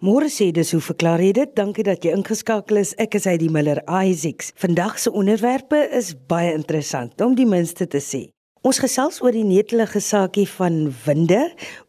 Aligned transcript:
Môre 0.00 0.30
sê 0.32 0.46
dis 0.48 0.70
hoe 0.72 0.80
verklaar 0.80 1.20
jy 1.20 1.34
dit? 1.36 1.50
Dankie 1.52 1.84
dat 1.84 2.06
jy 2.06 2.14
ingeskakel 2.16 2.78
is. 2.80 2.94
Ek 2.96 3.18
is 3.18 3.26
Heidi 3.28 3.50
Miller 3.52 3.82
Isaacs. 3.84 4.54
Vandag 4.56 4.94
se 4.96 5.10
onderwerpe 5.12 5.76
is 5.92 6.14
baie 6.16 6.54
interessant 6.56 7.20
om 7.20 7.34
die 7.36 7.44
minste 7.44 7.84
te 7.84 8.00
sê. 8.00 8.22
Ons 8.64 8.80
gesels 8.80 9.20
oor 9.20 9.36
die 9.36 9.44
netelige 9.44 10.00
saakie 10.00 10.46
van 10.54 10.86
winde, 11.04 11.42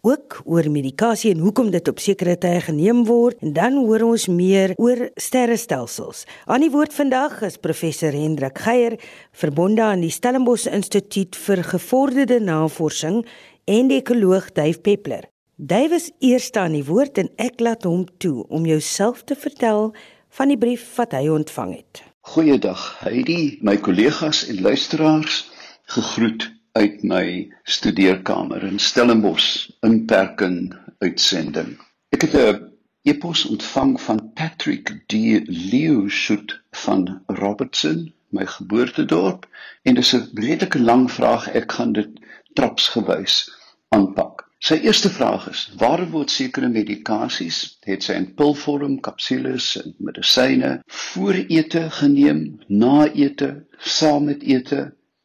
ook 0.03 0.41
oor 0.43 0.67
medikasie 0.67 1.31
en 1.31 1.39
hoekom 1.45 1.71
dit 1.71 1.87
op 1.87 2.03
sekere 2.03 2.35
tye 2.35 2.59
geneem 2.67 3.05
word 3.07 3.39
en 3.47 3.55
dan 3.55 3.79
hoor 3.79 4.03
ons 4.09 4.27
meer 4.27 4.75
oor 4.75 5.07
sterrestelsels. 5.15 6.25
Aan 6.51 6.67
die 6.67 6.71
woord 6.75 6.91
vandag 6.91 7.39
is 7.47 7.59
professor 7.63 8.11
Hendrik 8.11 8.59
Geier, 8.59 8.99
verbonde 9.31 9.87
aan 9.87 10.03
die 10.03 10.11
Stellenbosch 10.11 10.67
Instituut 10.67 11.39
vir 11.47 11.63
Gevorderde 11.63 12.43
Navorsing 12.43 13.21
en 13.71 13.87
die 13.87 14.03
ekoloog 14.03 14.51
Duif 14.51 14.83
Peppler. 14.83 15.31
Dave 15.63 15.93
is 15.93 16.11
eerste 16.17 16.59
aan 16.59 16.73
die 16.73 16.85
woord 16.87 17.19
en 17.21 17.27
ek 17.37 17.59
laat 17.61 17.83
hom 17.85 18.07
toe 18.23 18.47
om 18.49 18.63
jouself 18.65 19.19
te 19.29 19.35
vertel 19.37 19.91
van 20.37 20.49
die 20.49 20.57
brief 20.57 20.87
wat 20.97 21.11
hy 21.13 21.27
ontvang 21.29 21.75
het. 21.75 22.01
Goeiedag, 22.33 22.81
Heidi, 23.03 23.59
my 23.61 23.75
kollegas 23.77 24.39
en 24.49 24.63
luisteraars, 24.65 25.35
gegroet 25.93 26.47
uit 26.81 27.05
my 27.05 27.25
studeerkamer 27.69 28.65
in 28.71 28.81
Stellenbosch 28.81 29.69
in 29.85 29.99
Perkin 30.09 30.73
uitsending. 31.05 31.77
Ek 32.09 32.25
het 32.25 32.33
'n 32.41 32.65
e-pos 33.05 33.45
ontvang 33.45 33.93
van 34.01 34.33
Patrick 34.33 34.89
D. 35.13 35.13
Leeuwshoot 35.45 36.57
van 36.71 37.21
Robertson, 37.27 38.09
my 38.33 38.49
geboortedorp, 38.49 39.45
en 39.85 39.93
dis 39.93 40.13
'n 40.17 40.25
redelike 40.33 40.81
lang 40.81 41.05
vraag. 41.11 41.53
Ek 41.53 41.71
gaan 41.71 41.93
dit 41.93 42.09
trapsgewys 42.57 43.45
aanpak. 43.93 44.30
Sy 44.61 44.75
eerste 44.85 45.09
vraag 45.09 45.45
is: 45.49 45.61
Waarom 45.81 46.09
word 46.13 46.31
sekere 46.31 46.67
medikasies, 46.69 47.59
het 47.89 48.03
sy 48.05 48.13
in 48.19 48.27
pilvorm, 48.37 48.99
kapsules 49.07 49.69
en 49.79 49.95
medisyne, 50.07 50.69
voor 50.97 51.39
ete 51.55 51.81
geneem, 51.95 52.41
na 52.81 53.07
ete, 53.23 53.47
saam 53.93 54.27
met 54.29 54.43
ete, 54.45 54.83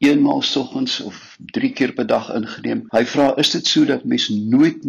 eenmaal 0.09 0.41
soggens 0.53 0.95
of 1.11 1.19
3 1.59 1.71
keer 1.77 1.93
per 1.99 2.09
dag 2.15 2.31
ingeneem? 2.39 2.81
Hy 2.97 3.03
vra: 3.13 3.27
Is 3.45 3.53
dit 3.59 3.69
so 3.75 3.85
dat 3.93 4.09
mens 4.15 4.31
nooit 4.55 4.89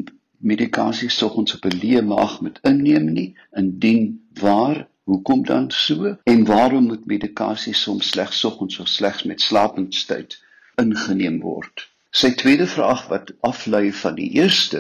medikasie 0.54 1.12
soggens 1.18 1.58
op 1.60 1.68
'n 1.68 1.80
leë 1.84 2.06
maag 2.14 2.40
moet 2.48 2.64
inneem 2.72 3.12
nie? 3.20 3.28
Indien 3.64 4.08
waar, 4.40 4.88
hoekom 5.12 5.44
dan 5.52 5.68
so? 5.72 6.16
En 6.24 6.48
waarom 6.54 6.88
moet 6.94 7.06
medikasie 7.06 7.76
soms 7.76 8.16
slegs 8.16 8.40
soggens 8.40 8.80
of 8.80 8.88
slegs 8.88 9.24
met 9.24 9.42
slapendstyd 9.42 10.40
ingeneem 10.80 11.44
word? 11.44 11.90
Sy 12.18 12.32
tweede 12.34 12.66
vraag 12.66 13.04
wat 13.12 13.28
aflei 13.46 13.92
van 13.94 14.16
die 14.18 14.32
eerste 14.40 14.80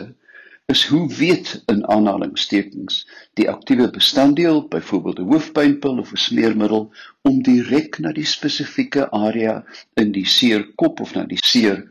is 0.74 0.86
hoe 0.90 1.04
weet 1.16 1.52
in 1.72 1.84
aanhalingstekens 1.88 2.96
die 3.40 3.46
aktiewe 3.52 3.90
bestanddeel 3.98 4.64
byvoorbeeld 4.72 5.20
'n 5.20 5.28
hoofpynpil 5.32 6.00
of 6.04 6.12
'n 6.12 6.24
smeermiddel 6.24 6.88
om 7.30 7.44
direk 7.50 8.00
na 8.00 8.12
die 8.12 8.26
spesifieke 8.26 9.06
area 9.12 9.54
in 9.94 10.12
die 10.12 10.26
seerkop 10.26 11.00
of 11.06 11.14
na 11.14 11.26
die 11.34 11.44
seer 11.52 11.84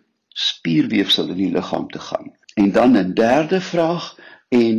spierweefsel 0.49 1.31
in 1.35 1.41
die 1.45 1.53
liggaam 1.59 1.87
te 1.95 2.03
gaan. 2.09 2.33
En 2.55 2.73
dan 2.73 2.99
'n 2.99 3.15
derde 3.15 3.61
vraag 3.61 4.19
en 4.49 4.77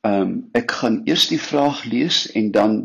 ehm 0.00 0.20
um, 0.20 0.48
ek 0.52 0.70
gaan 0.70 1.00
eers 1.04 1.26
die 1.28 1.40
vraag 1.40 1.84
lees 1.84 2.32
en 2.32 2.50
dan 2.50 2.76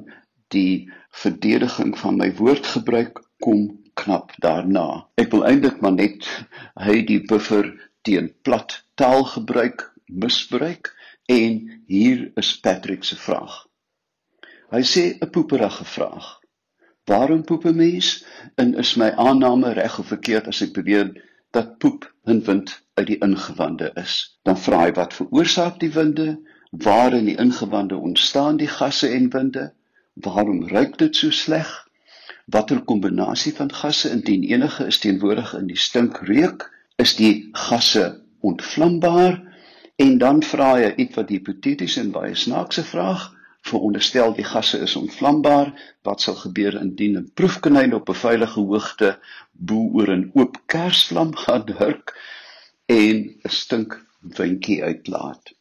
die 0.48 0.92
verdediging 1.10 1.98
van 2.00 2.18
my 2.18 2.32
woordgebruik 2.36 3.20
kom 3.40 3.87
knap 4.02 4.34
daarna. 4.44 5.08
Ek 5.18 5.32
wil 5.34 5.46
eintlik 5.50 5.82
maar 5.82 5.96
net 5.98 6.28
hy 6.80 7.02
die 7.10 7.22
buffer 7.30 7.74
teen 8.08 8.32
plat 8.46 8.78
taalgebruik 9.00 9.86
misbruik 10.08 10.94
en 11.28 11.84
hier 11.88 12.32
is 12.40 12.60
Patrick 12.60 13.04
se 13.04 13.18
vraag. 13.20 13.66
Hy 14.72 14.84
sê 14.84 15.04
'n 15.16 15.30
poeperige 15.32 15.86
vraag. 15.86 16.28
Waarom 17.08 17.44
poep 17.44 17.66
'n 17.66 17.76
mens? 17.76 18.24
En 18.56 18.76
is 18.76 18.96
my 18.96 19.10
aanname 19.12 19.74
reg 19.74 20.00
of 20.00 20.08
verkeerd 20.08 20.48
as 20.48 20.62
ek 20.62 20.74
beweer 20.74 21.12
dat 21.52 21.78
poep 21.78 22.14
'n 22.26 22.42
wind 22.48 22.84
uit 22.94 23.08
die 23.08 23.20
ingewande 23.28 23.92
is? 23.96 24.40
Dan 24.44 24.58
vra 24.58 24.82
hy 24.86 24.92
wat 24.92 25.14
veroorsaak 25.14 25.80
die 25.80 25.92
winde? 25.92 26.40
Waar 26.72 27.14
in 27.14 27.26
die 27.26 27.38
ingewande 27.40 27.96
ontstaan 27.96 28.58
die 28.58 28.68
gasse 28.68 29.08
en 29.10 29.30
winde? 29.30 29.74
Waarom 30.14 30.68
ruik 30.68 30.98
dit 30.98 31.16
so 31.16 31.32
sleg? 31.32 31.87
Watter 32.56 32.80
kombinasie 32.90 33.52
van 33.56 33.72
gasse 33.74 34.10
indien 34.10 34.44
enige 34.48 34.86
is 34.92 35.00
teenwoordig 35.04 35.54
in 35.58 35.68
die 35.68 35.80
stinkreuk 35.86 36.68
is 37.04 37.16
die 37.20 37.50
gasse 37.68 38.06
ontvlambaar 38.50 39.42
en 40.04 40.14
dan 40.22 40.40
vra 40.52 40.70
hy 40.78 40.94
iets 41.04 41.18
wat 41.20 41.34
hipoteties 41.34 41.98
en 42.02 42.14
baie 42.16 42.36
snaakse 42.36 42.84
vraag 42.88 43.26
veronderstel 43.68 44.36
die 44.38 44.46
gasse 44.48 44.80
is 44.86 44.96
ontvlambaar 44.96 45.74
wat 46.08 46.24
sal 46.24 46.38
gebeur 46.44 46.78
indien 46.82 47.18
'n 47.20 47.32
proefkonyn 47.42 47.96
op 48.00 48.10
'n 48.10 48.22
veilige 48.22 48.64
hoogte 48.70 49.10
bo 49.52 49.80
oor 50.00 50.14
'n 50.16 50.30
oop 50.40 50.62
kersvlam 50.74 51.36
gaan 51.44 51.68
hurk 51.82 52.16
en 52.86 53.18
'n 53.44 53.56
stink 53.62 54.00
windjie 54.40 54.84
uitlaat. 54.84 55.52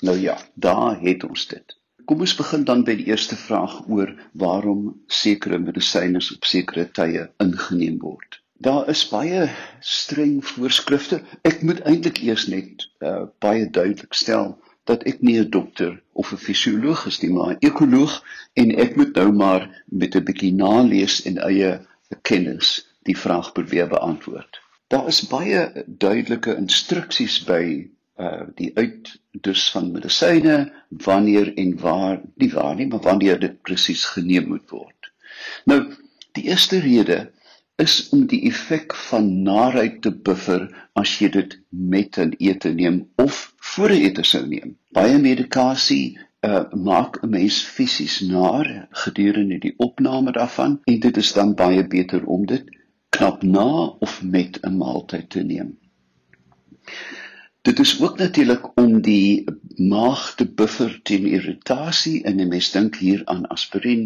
Nou 0.00 0.18
ja 0.18 0.36
daar 0.54 1.00
het 1.00 1.24
ons 1.24 1.46
dit 1.46 1.78
Kom 2.04 2.20
ons 2.20 2.36
begin 2.36 2.64
dan 2.68 2.82
by 2.84 2.94
die 3.00 3.06
eerste 3.08 3.36
vraag 3.36 3.74
oor 3.88 4.10
waarom 4.42 4.80
sekere 5.08 5.58
medisyne 5.58 6.20
op 6.34 6.48
sekere 6.48 6.84
tye 6.98 7.28
ingeneem 7.44 7.96
word. 8.02 8.40
Daar 8.66 8.88
is 8.92 9.04
baie 9.08 9.46
streng 9.80 10.36
voorskrifte. 10.44 11.22
Ek 11.48 11.62
moet 11.62 11.80
eintlik 11.88 12.20
eers 12.26 12.44
net 12.52 12.84
uh, 13.00 13.24
baie 13.44 13.64
duidelik 13.70 14.12
stel 14.14 14.52
dat 14.84 15.06
ek 15.08 15.22
nie 15.24 15.38
'n 15.40 15.50
dokter 15.56 15.96
of 16.12 16.32
'n 16.32 16.42
fisioloog 16.44 17.06
is 17.06 17.20
nie, 17.22 17.32
maar 17.32 17.54
'n 17.54 17.64
ekoloog 17.70 18.20
en 18.52 18.76
ek 18.84 18.96
moet 18.96 19.16
nou 19.16 19.32
maar 19.32 19.64
met 19.88 20.14
'n 20.14 20.24
bietjie 20.28 20.52
nalees 20.52 21.22
en 21.24 21.40
eie 21.48 21.72
kennis 22.22 22.76
die 23.08 23.16
vraag 23.16 23.52
probeer 23.52 23.88
beantwoord. 23.88 24.60
Daar 24.88 25.06
is 25.08 25.24
baie 25.28 25.84
duidelike 25.86 26.56
instruksies 26.56 27.44
by 27.44 27.88
uh 28.18 28.46
die 28.54 28.70
uit 28.74 29.10
dus 29.42 29.70
van 29.70 29.90
medisyne 29.92 30.72
wanneer 30.88 31.54
en 31.58 31.78
waar 31.80 32.20
nie 32.34 32.50
waar 32.52 32.74
nie 32.74 32.86
maar 32.86 33.02
wanneer 33.02 33.40
dit 33.40 33.62
presies 33.62 34.04
geneem 34.04 34.48
moet 34.48 34.70
word. 34.70 35.10
Nou 35.64 35.80
die 36.32 36.44
eerste 36.50 36.78
rede 36.78 37.30
is 37.76 38.08
om 38.14 38.26
die 38.30 38.44
effek 38.50 38.94
van 39.08 39.42
naarheid 39.42 40.00
te 40.02 40.12
buffer 40.14 40.68
as 40.94 41.16
jy 41.18 41.28
dit 41.36 41.56
met 41.94 42.18
'n 42.18 42.36
ete 42.38 42.70
neem 42.70 43.00
of 43.16 43.54
voor 43.72 43.90
'n 43.90 44.04
ete 44.06 44.22
sou 44.22 44.46
neem. 44.46 44.76
Baie 44.92 45.18
medikasie 45.18 46.18
uh 46.46 46.64
maak 46.72 47.18
'n 47.22 47.30
mens 47.30 47.62
fisies 47.76 48.20
naar 48.20 48.86
gedurende 48.90 49.58
die 49.58 49.74
opname 49.76 50.32
daarvan 50.32 50.80
en 50.84 51.00
dit 51.00 51.16
is 51.16 51.32
dan 51.32 51.54
baie 51.54 51.86
beter 51.86 52.24
om 52.24 52.46
dit 52.46 52.64
knap 53.08 53.42
na 53.42 53.70
of 54.06 54.22
met 54.22 54.58
'n 54.62 54.76
maaltyd 54.76 55.30
te 55.30 55.42
neem. 55.42 55.78
Dit 57.64 57.78
is 57.78 58.00
ook 58.00 58.18
natuurlik 58.18 58.76
om 58.76 59.00
die 59.00 59.44
maag 59.76 60.34
te 60.34 60.44
buffer 60.44 61.00
teen 61.02 61.24
irritasie 61.26 62.18
en 62.28 62.40
'n 62.40 62.48
mens 62.48 62.66
dink 62.72 62.96
hier 63.00 63.22
aan 63.24 63.46
aspirien, 63.54 64.02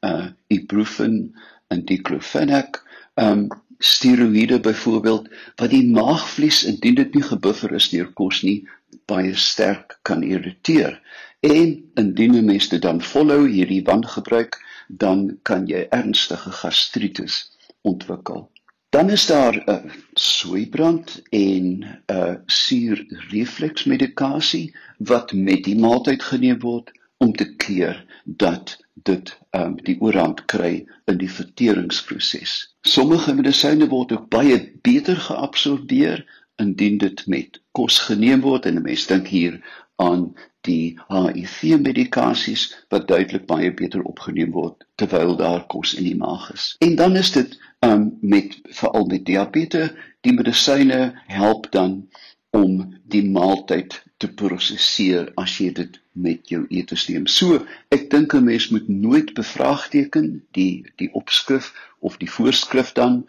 uh 0.00 0.26
ibuprofen 0.46 1.34
en 1.68 1.84
diclofenac, 1.84 2.80
um 3.14 3.48
steroïde 3.78 4.60
byvoorbeeld 4.60 5.28
wat 5.60 5.70
die 5.70 5.84
maagvlies 5.90 6.64
indien 6.64 6.94
dit 6.94 7.14
nie 7.14 7.22
gebuffer 7.22 7.74
is 7.80 7.90
deur 7.92 8.08
kos 8.12 8.40
nie 8.42 8.68
baie 9.12 9.36
sterk 9.36 9.98
kan 10.02 10.22
irriteer. 10.22 10.96
En 11.40 11.90
indien 11.94 12.34
'n 12.36 12.44
mens 12.44 12.68
dit 12.68 12.82
dan 12.82 13.02
volhou 13.02 13.48
hierdie 13.48 13.84
wangebruik, 13.84 14.56
dan 14.88 15.38
kan 15.42 15.66
jy 15.66 15.86
ernstige 15.90 16.50
gastritis 16.50 17.50
ontwikkel. 17.80 18.51
Dan 18.92 19.10
is 19.10 19.26
daar 19.26 19.56
'n 19.56 19.70
uh, 19.70 19.76
sooibrand 20.12 21.22
en 21.28 21.78
'n 21.78 22.00
uh, 22.06 22.34
suurrefleksmedikasie 22.46 24.76
wat 24.96 25.32
met 25.32 25.64
die 25.64 25.78
maaltyd 25.78 26.22
geneem 26.22 26.60
word 26.60 26.90
om 27.16 27.32
te 27.32 27.56
keer 27.56 28.04
dat 28.24 28.84
dit 28.92 29.38
um, 29.50 29.82
die 29.82 30.00
oorhand 30.00 30.44
kry 30.44 30.86
in 31.04 31.16
die 31.16 31.30
verteringsproses. 31.30 32.76
Sommige 32.80 33.34
medisyne 33.34 33.88
word 33.88 34.12
ook 34.12 34.28
baie 34.28 34.72
beter 34.82 35.16
geabsorbeer 35.16 36.44
indien 36.56 36.98
dit 36.98 37.26
met 37.26 37.62
kos 37.70 37.98
geneem 37.98 38.40
word 38.44 38.66
en 38.66 38.76
'n 38.76 38.82
mens 38.82 39.06
dink 39.06 39.26
hier 39.26 39.60
aan 39.96 40.36
die 40.66 40.98
HIV 41.08 41.78
medikasies 41.82 42.68
wat 42.94 43.08
duidelik 43.08 43.46
baie 43.46 43.72
beter 43.74 44.02
opgeneem 44.02 44.52
word 44.54 44.86
terwyl 45.00 45.36
daar 45.36 45.66
kos 45.66 45.94
in 45.98 46.06
die 46.06 46.18
maag 46.18 46.50
is. 46.54 46.74
En 46.86 46.94
dan 47.00 47.16
is 47.16 47.32
dit 47.32 47.58
um 47.86 48.18
met 48.20 48.58
veral 48.78 49.08
met 49.10 49.24
diabetes, 49.26 49.90
die 50.22 50.32
medisyne 50.32 51.00
help 51.26 51.70
dan 51.72 52.06
om 52.52 52.94
die 53.08 53.24
maaltyd 53.24 53.96
te 54.22 54.28
prosesseer 54.28 55.32
as 55.40 55.56
jy 55.58 55.72
dit 55.78 55.98
met 56.12 56.52
jou 56.52 56.62
eetes 56.68 57.08
neem. 57.08 57.26
So, 57.26 57.64
ek 57.96 58.10
dink 58.12 58.34
'n 58.34 58.44
mens 58.44 58.68
moet 58.68 58.88
nooit 58.88 59.34
bevraagteken 59.34 60.44
die 60.52 60.84
die 60.96 61.10
opskrif 61.12 61.72
of 62.00 62.18
die 62.22 62.30
voorskrif 62.30 62.92
dan 62.92 63.24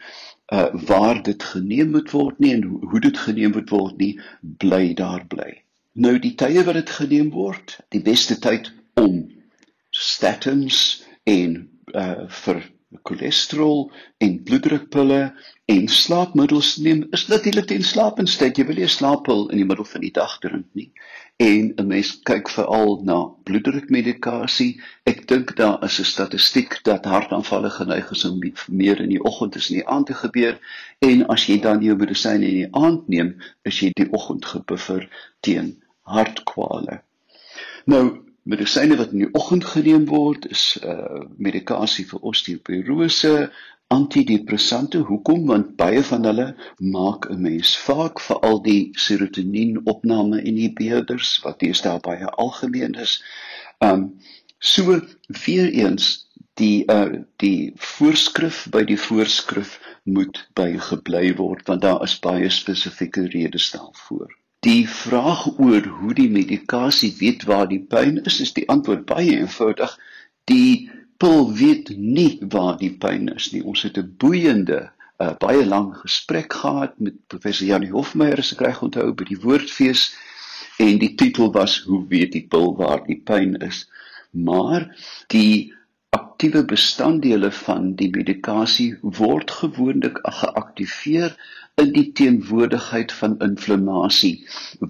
uh 0.53 0.69
waar 0.89 1.23
dit 1.23 1.43
geneem 1.43 1.91
moet 1.91 2.11
word 2.11 2.39
nie 2.39 2.53
en 2.53 2.63
hoe, 2.63 2.79
hoe 2.89 2.99
dit 2.99 3.17
geneem 3.17 3.51
moet 3.57 3.69
word 3.69 3.97
nie, 3.97 4.19
bly 4.41 4.93
daar 4.93 5.25
bly. 5.27 5.62
Nou 5.93 6.17
die 6.17 6.33
tye 6.33 6.63
wat 6.65 6.73
dit 6.73 6.89
geneem 6.89 7.27
word, 7.29 7.75
die 7.93 8.01
beste 8.01 8.39
tyd 8.41 8.71
om 8.97 9.27
statins 9.93 11.03
en 11.29 11.59
uh 11.93 12.25
vir 12.43 12.63
cholesterol 13.05 13.91
en 14.25 14.39
bloeddrukpille 14.45 15.19
en 15.73 15.87
slaapmiddels 15.87 16.75
neem 16.85 17.03
is 17.17 17.27
natuurlik 17.29 17.67
ten 17.69 17.85
slapendheid 17.85 18.57
jy 18.57 18.65
wil 18.69 18.77
nie 18.79 18.87
'n 18.87 18.95
slaappil 18.95 19.45
in 19.49 19.61
die 19.61 19.67
middel 19.69 19.85
van 19.91 20.01
die 20.01 20.11
dag 20.17 20.33
drink 20.41 20.65
nie. 20.73 20.89
En 21.37 21.73
'n 21.77 21.87
mens 21.87 22.11
kyk 22.29 22.49
veral 22.49 23.01
na 23.03 23.19
bloeddrukmedikasie. 23.49 24.81
Ek 25.05 25.27
dink 25.27 25.55
daar 25.61 25.83
is 25.83 25.99
'n 25.99 26.09
statistiek 26.09 26.79
dat 26.83 27.05
hartaanvalle 27.05 27.69
geneig 27.69 28.11
is 28.11 28.25
om 28.25 28.41
meer 28.67 29.01
in 29.01 29.09
die 29.09 29.23
oggend 29.23 29.55
as 29.55 29.69
in 29.69 29.75
die 29.75 29.87
aand 29.87 30.07
te 30.07 30.13
gebeur. 30.13 30.59
En 31.01 31.27
as 31.27 31.45
jy 31.45 31.59
dan 31.59 31.83
jou 31.83 31.95
medisyne 31.95 32.47
in 32.49 32.59
die 32.63 32.73
aand 32.73 33.07
neem 33.07 33.35
is 33.61 33.79
jy 33.79 33.91
die 33.93 34.11
oggend 34.11 34.45
gebuffer 34.45 35.09
teen 35.39 35.82
hartkwale 36.03 37.01
nou 37.85 38.03
medisyne 38.43 38.97
wat 38.99 39.13
in 39.15 39.23
die 39.23 39.33
oggend 39.39 39.65
geneem 39.65 40.05
word 40.09 40.47
is 40.51 40.63
uh 40.83 41.23
medikasie 41.37 42.05
vir 42.09 42.25
osteoporose, 42.31 43.33
antidepressante. 43.93 45.03
Hoekom? 45.07 45.45
Want 45.47 45.75
baie 45.79 46.03
van 46.09 46.27
hulle 46.27 46.47
maak 46.95 47.29
'n 47.29 47.41
mens 47.47 47.75
vaak 47.87 48.19
vir 48.27 48.39
al 48.49 48.61
die 48.67 48.91
serotonienopname 49.05 50.41
inhibitors 50.51 51.39
wat 51.45 51.59
deesdae 51.59 51.99
baie 52.09 52.27
algemeen 52.45 52.99
is. 53.07 53.21
Um 53.79 54.19
so 54.59 54.99
weer 55.45 55.71
eens 55.71 56.27
die 56.59 56.85
uh 56.91 57.23
die 57.37 57.73
voorskrif 57.75 58.67
by 58.71 58.83
die 58.83 58.99
voorskrif 58.99 59.79
moet 60.03 60.47
bygebly 60.59 61.35
word 61.35 61.67
want 61.67 61.81
daar 61.81 62.03
is 62.03 62.19
baie 62.19 62.49
spesifieke 62.49 63.27
redes 63.27 63.71
daarvoor. 63.71 64.42
Die 64.63 64.87
vraag 64.87 65.47
oor 65.59 65.87
hoe 65.99 66.13
die 66.15 66.29
medikasie 66.31 67.11
weet 67.19 67.43
waar 67.49 67.67
die 67.67 67.81
pyn 67.83 68.21
is, 68.23 68.39
is 68.39 68.53
die 68.55 68.63
antwoord 68.71 69.03
baie 69.09 69.33
eenvoudig. 69.35 69.91
Die 70.47 70.89
pil 71.19 71.49
weet 71.59 71.91
nie 71.97 72.37
waar 72.53 72.77
die 72.79 72.93
pyn 72.95 73.27
is 73.33 73.49
nie. 73.51 73.63
Ons 73.63 73.83
het 73.83 73.99
'n 73.99 74.15
boeiende, 74.23 74.79
uh, 75.19 75.33
baie 75.39 75.65
lang 75.65 75.91
gesprek 76.05 76.53
gehad 76.53 76.95
met 76.99 77.19
professor 77.27 77.67
Janie 77.67 77.91
Hofmeyer, 77.91 78.39
as 78.39 78.53
ek 78.55 78.63
reg 78.63 78.81
onthou, 78.87 79.11
by 79.11 79.27
die 79.27 79.41
Woordfees 79.43 80.13
en 80.79 80.97
die 80.97 81.15
titel 81.15 81.51
was 81.51 81.81
Hoe 81.83 82.07
weet 82.07 82.31
die 82.31 82.47
pil 82.47 82.75
waar 82.79 83.03
die 83.03 83.19
pyn 83.19 83.55
is? 83.67 83.83
Maar 84.31 84.87
die 85.27 85.73
aktiewe 86.13 86.63
bestanddele 86.69 87.51
van 87.63 87.93
die 87.99 88.09
medikasie 88.13 88.89
word 89.19 89.51
gewoonlik 89.51 90.19
geaktiveer 90.39 91.35
in 91.81 91.93
die 91.95 92.09
teenwoordigheid 92.19 93.13
van 93.19 93.37
inflammasie 93.41 94.35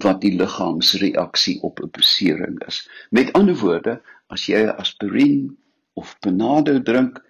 wat 0.04 0.20
die 0.24 0.34
liggaamsreaksie 0.40 1.60
op 1.68 1.80
'n 1.80 1.92
besering 1.98 2.58
is. 2.68 2.82
Met 3.10 3.32
ander 3.32 3.56
woorde, 3.56 4.00
as 4.28 4.46
jy 4.46 4.66
aspirien 4.68 5.56
of 5.94 6.16
Panado 6.20 6.82
drink, 6.82 7.22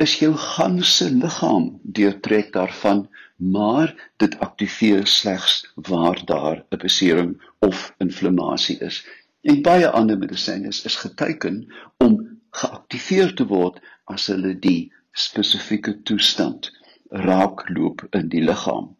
is 0.00 0.16
jou 0.18 0.32
ganse 0.34 1.10
liggaam 1.12 1.80
deurtrek 1.82 2.52
daarvan, 2.52 3.08
maar 3.36 3.92
dit 4.16 4.38
aktiveer 4.38 5.06
slegs 5.06 5.72
waar 5.74 6.24
daar 6.24 6.64
'n 6.70 6.78
besering 6.78 7.36
of 7.58 7.94
inflammasie 7.98 8.78
is. 8.78 9.04
En 9.42 9.62
baie 9.62 9.88
ander 9.88 10.18
medisyne 10.18 10.68
is, 10.68 10.84
is 10.84 10.96
geteken 10.96 11.66
om 11.98 12.39
geaktiveer 12.50 13.34
te 13.34 13.46
word 13.46 13.80
as 14.14 14.26
hulle 14.32 14.54
die 14.58 14.92
spesifieke 15.12 15.96
toestand 16.08 16.70
raakloop 17.10 18.06
in 18.14 18.28
die 18.32 18.42
liggaam. 18.44 18.92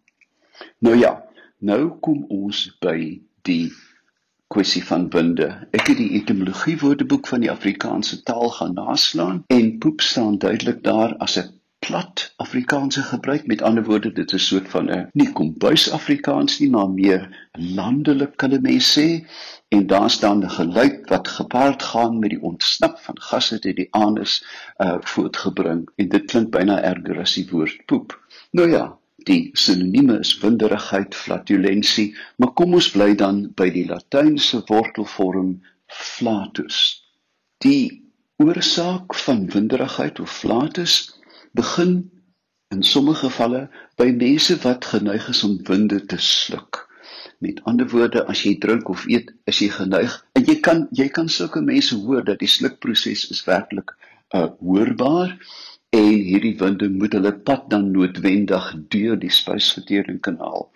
Nou 0.85 0.97
ja, 0.99 1.15
nou 1.59 1.97
kom 2.05 2.25
ons 2.29 2.67
by 2.83 3.21
die 3.47 3.71
kwessie 4.51 4.83
van 4.83 5.07
winde. 5.15 5.49
Ek 5.77 5.93
het 5.93 6.01
die 6.01 6.11
etimologie 6.19 6.77
woordeboek 6.81 7.29
van 7.31 7.45
die 7.45 7.53
Afrikaanse 7.53 8.23
taal 8.27 8.51
gaan 8.57 8.75
naslaan 8.75 9.45
en 9.55 9.77
poep 9.83 10.03
staan 10.03 10.41
duidelik 10.43 10.83
daar 10.87 11.15
as 11.27 11.39
'n 11.39 11.60
plat 11.87 12.33
Afrikaanse 12.37 13.03
gebruik. 13.03 13.47
Met 13.47 13.63
ander 13.63 13.85
woorde, 13.85 14.13
dit 14.13 14.33
is 14.33 14.43
'n 14.43 14.47
soort 14.47 14.69
van 14.69 14.91
'n 14.91 15.09
nie 15.13 15.33
kombuis 15.33 15.91
Afrikaans 15.91 16.59
nie, 16.59 16.71
maar 16.71 16.91
meer 16.91 17.49
landelik 17.53 18.37
kan 18.37 18.61
mens 18.63 18.99
sê. 18.99 19.27
En 19.69 19.87
daar 19.87 20.11
staan 20.11 20.45
'n 20.45 20.51
geluid 20.51 21.09
wat 21.09 21.29
gepaard 21.29 21.83
gaan 21.83 22.19
met 22.19 22.31
die 22.31 22.43
ontsnap 22.43 22.99
van 22.99 23.21
gasse 23.21 23.59
uit 23.61 23.77
die 23.77 23.89
anus 23.91 24.45
uh 24.79 24.97
voortgebring 25.01 25.89
en 25.97 26.09
dit 26.09 26.25
klink 26.25 26.51
byna 26.51 26.83
erger 26.83 27.21
as 27.21 27.35
die 27.35 27.49
woord 27.51 27.85
poep. 27.87 28.21
Nou 28.51 28.71
ja, 28.71 28.99
die 29.17 29.51
sinonieme 29.53 30.19
is 30.19 30.39
winderigheid, 30.39 31.15
flatulensie, 31.15 32.17
maar 32.37 32.53
kom 32.53 32.75
ons 32.75 32.91
bly 32.91 33.15
dan 33.15 33.53
by 33.55 33.71
die 33.71 33.87
latynse 33.87 34.63
wortelvorm 34.67 35.63
flatus. 35.87 37.05
Die 37.59 38.11
oorsaak 38.37 39.15
van 39.15 39.47
winderigheid 39.47 40.21
of 40.21 40.31
flatus 40.31 41.20
begin 41.57 42.11
in 42.71 42.83
sommige 42.83 43.27
gevalle 43.27 43.65
by 43.99 44.11
mense 44.15 44.57
wat 44.63 44.87
geneig 44.93 45.29
is 45.33 45.43
om 45.47 45.57
winde 45.67 45.99
te 46.07 46.19
sluk. 46.23 46.87
Met 47.39 47.61
ander 47.65 47.89
woorde, 47.89 48.23
as 48.29 48.43
jy 48.45 48.59
drink 48.63 48.89
of 48.93 49.07
eet, 49.09 49.33
is 49.51 49.59
jy 49.63 49.71
geneig 49.75 50.15
en 50.39 50.47
jy 50.47 50.59
kan 50.65 50.85
jy 50.97 51.09
kan 51.09 51.29
sulke 51.29 51.63
mense 51.65 51.97
hoor 52.05 52.23
dat 52.27 52.39
die 52.43 52.51
slukproses 52.51 53.27
is 53.35 53.43
werklik 53.49 53.95
uh 54.37 54.47
hoorbaar 54.61 55.35
en 55.97 56.11
hierdie 56.29 56.55
winde 56.61 56.91
moet 56.93 57.17
hulle 57.19 57.33
pad 57.49 57.67
dan 57.73 57.91
noodwendig 57.95 58.69
deur 58.95 59.19
die 59.19 59.33
spysverteringskanaal 59.35 60.69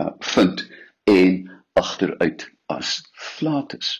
uh 0.00 0.10
vind 0.34 0.66
en 1.08 1.40
agteruit 1.78 2.44
as 2.68 2.98
flatus. 3.14 3.94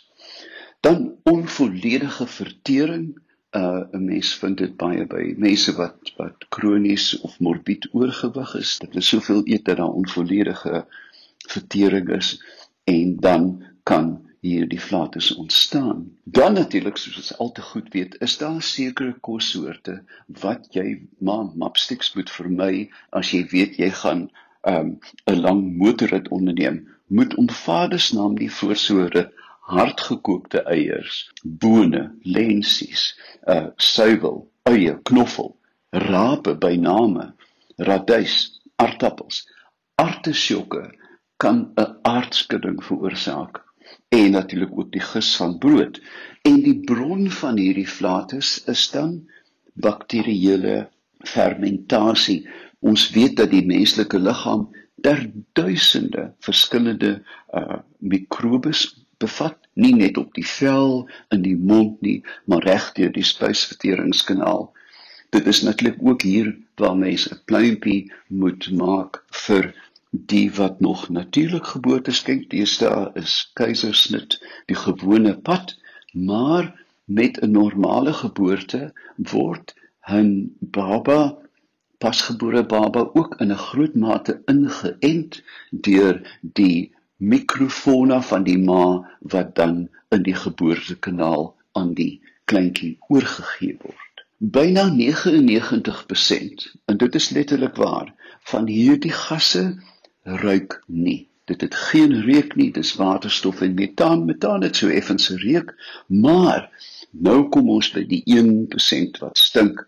Dan 0.85 1.17
onvolledige 1.25 2.27
vertering 2.27 3.17
uh 3.57 3.83
'n 3.93 4.05
mens 4.05 4.35
vind 4.35 4.59
dit 4.59 4.77
baie 4.77 5.07
by 5.07 5.35
mense 5.37 5.73
wat 5.77 6.13
wat 6.17 6.49
kronies 6.49 7.21
of 7.21 7.39
morbied 7.41 7.89
oorgewig 7.93 8.55
is. 8.55 8.79
Dit 8.79 8.97
is 8.97 9.09
soveel 9.09 9.41
eet 9.45 9.65
dat 9.65 9.77
daar 9.77 9.99
onvolledige 10.03 10.87
vertering 11.49 12.09
is 12.09 12.43
en 12.85 13.17
dan 13.17 13.65
kan 13.83 14.29
hier 14.41 14.69
die 14.69 14.81
flatus 14.81 15.35
ontstaan. 15.35 16.17
Dan 16.25 16.53
natuurlik 16.53 16.97
soos 16.97 17.17
ons 17.17 17.39
al 17.39 17.53
te 17.53 17.63
goed 17.63 17.89
weet, 17.93 18.21
is 18.21 18.37
daar 18.39 18.63
sekere 18.63 19.17
kossoorte 19.21 20.03
wat 20.27 20.69
jy 20.71 21.09
maar 21.19 21.49
mapsticks 21.55 22.15
moet 22.15 22.31
vermy 22.31 22.91
as 23.11 23.33
jy 23.33 23.47
weet 23.51 23.81
jy 23.81 23.91
gaan 24.03 24.29
um 24.63 24.99
'n 25.25 25.41
lang 25.41 25.77
motorrit 25.77 26.29
onderneem. 26.29 26.87
Moet 27.07 27.35
om 27.35 27.51
vadersnaam 27.51 28.35
nie 28.35 28.53
voor 28.53 28.77
so 28.77 29.01
'n 29.01 29.11
rit 29.17 29.33
hardgekookte 29.69 30.63
eiers, 30.73 31.29
bone, 31.45 32.03
lensies, 32.25 33.13
uh 33.55 33.69
suiwel, 33.77 34.47
eie, 34.71 34.95
knoffel, 35.11 35.55
rape 36.09 36.55
by 36.63 36.75
name, 36.81 37.33
radys, 37.89 38.37
aardappels, 38.81 39.45
artisjokke 40.01 40.85
kan 41.37 41.73
'n 41.77 41.97
aardskudding 42.03 42.79
veroorsaak 42.85 43.63
en 44.09 44.31
natuurlik 44.31 44.73
ook 44.73 44.93
die 44.93 45.05
gis 45.05 45.37
van 45.37 45.59
brood. 45.59 46.01
En 46.43 46.63
die 46.63 46.81
bron 46.91 47.31
van 47.31 47.57
hierdie 47.57 47.89
flatus 47.89 48.65
is 48.65 48.91
dan 48.91 49.29
bakterieële 49.75 50.89
fermentasie. 51.19 52.49
Ons 52.81 53.11
weet 53.11 53.37
dat 53.37 53.51
die 53.51 53.65
menslike 53.67 54.19
liggaam 54.19 54.69
ter 55.03 55.31
duisende 55.53 56.33
verskillende 56.41 57.19
uh 57.55 57.79
mikrobes 57.99 59.08
bevat 59.19 59.59
nie 59.75 59.95
net 59.95 60.19
op 60.19 60.35
die 60.35 60.47
vel 60.47 61.09
in 61.35 61.43
die 61.43 61.57
mond 61.57 62.01
nie, 62.01 62.23
maar 62.45 62.63
reg 62.63 62.93
deur 62.99 63.13
die 63.13 63.27
spysverteringskanaal. 63.27 64.69
Dit 65.35 65.47
is 65.47 65.63
natuurlik 65.63 66.01
ook 66.03 66.23
hier 66.23 66.57
waar 66.81 66.97
mense 66.97 67.35
'n 67.35 67.43
pluimpie 67.45 68.13
moet 68.29 68.71
maak 68.71 69.23
vir 69.47 69.75
die 70.11 70.51
wat 70.59 70.81
nog 70.81 71.09
natuurlik 71.09 71.67
geboorte 71.67 72.13
skenk. 72.13 72.51
Deesdae 72.51 73.11
is 73.15 73.51
keisersnit 73.55 74.39
die 74.67 74.77
gewone 74.77 75.35
pad, 75.37 75.77
maar 76.13 76.73
met 77.05 77.41
'n 77.43 77.51
normale 77.51 78.13
geboorte 78.13 78.93
word 79.17 79.75
'n 80.09 80.57
baba 80.61 81.37
pasgebore 81.99 82.63
baba 82.67 83.11
ook 83.15 83.41
in 83.41 83.53
'n 83.53 83.65
groot 83.69 83.95
mate 83.95 84.43
ingeënt 84.47 85.43
deur 85.71 86.17
die 86.41 86.93
mikrofona 87.19 88.21
van 88.23 88.45
die 88.47 88.59
ma 88.59 88.83
wat 89.21 89.55
dan 89.55 89.89
in 90.15 90.23
die 90.23 90.35
geboortekanaal 90.35 91.55
aan 91.79 91.95
die 91.99 92.21
kleintjie 92.51 92.97
oorgegee 93.13 93.77
word. 93.83 94.25
Byna 94.39 94.87
99% 94.95 96.69
en 96.87 96.97
dit 96.97 97.15
is 97.15 97.31
letterlik 97.35 97.77
waar 97.77 98.15
van 98.51 98.67
hierdie 98.71 99.13
gasse 99.13 99.65
ruik 100.23 100.83
nie. 100.87 101.27
Dit 101.45 101.61
het 101.65 101.75
geen 101.75 102.13
reuk 102.23 102.55
nie, 102.57 102.71
dis 102.73 102.95
waterstof 103.01 103.61
en 103.65 103.75
metaan. 103.75 104.25
Metaan 104.25 104.63
het 104.63 104.77
so 104.77 104.89
effens 104.89 105.29
reuk, 105.43 105.73
maar 106.07 106.69
nou 107.11 107.49
kom 107.49 107.71
ons 107.73 107.89
by 107.95 108.05
die 108.07 108.23
1% 108.37 109.23
wat 109.23 109.39
stink 109.41 109.87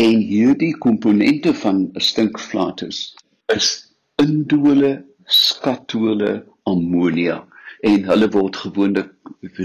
en 0.00 0.16
hierdie 0.26 0.72
komponente 0.78 1.54
van 1.54 1.90
'n 1.92 2.00
stinkflatus 2.00 3.14
is 3.54 3.68
indole, 4.16 5.04
skatole, 5.24 6.32
ammonia 6.70 7.42
en 7.90 8.04
hulle 8.08 8.28
word 8.36 8.56
gewoonlik 8.56 9.12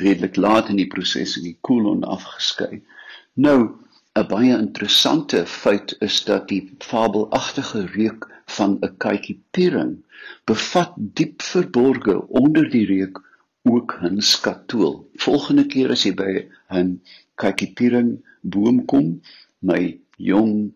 redelik 0.03 0.35
laat 0.35 0.69
in 0.71 0.79
die 0.81 0.89
proses 0.93 1.37
in 1.39 1.45
die 1.49 1.57
koelon 1.67 2.03
afgeskei. 2.15 2.81
Nou 3.45 3.59
'n 4.19 4.27
baie 4.27 4.55
interessante 4.57 5.45
feit 5.45 5.95
is 6.07 6.23
dat 6.27 6.47
die 6.47 6.63
fabelagtige 6.91 7.85
reuk 7.95 8.27
van 8.57 8.77
'n 8.81 8.97
kykiepering 9.03 9.93
bevat 10.51 10.93
diep 11.19 11.41
verborge 11.41 12.15
onder 12.41 12.69
die 12.69 12.85
reuk 12.85 13.21
ook 13.63 13.97
'n 14.01 14.21
skatool. 14.21 14.95
Volgende 15.15 15.65
keer 15.65 15.91
as 15.95 16.03
jy 16.03 16.13
by 16.13 16.33
'n 16.79 17.01
kykiepering 17.35 18.11
boom 18.41 18.85
kom, 18.85 19.21
my 19.59 19.99
jong 20.17 20.73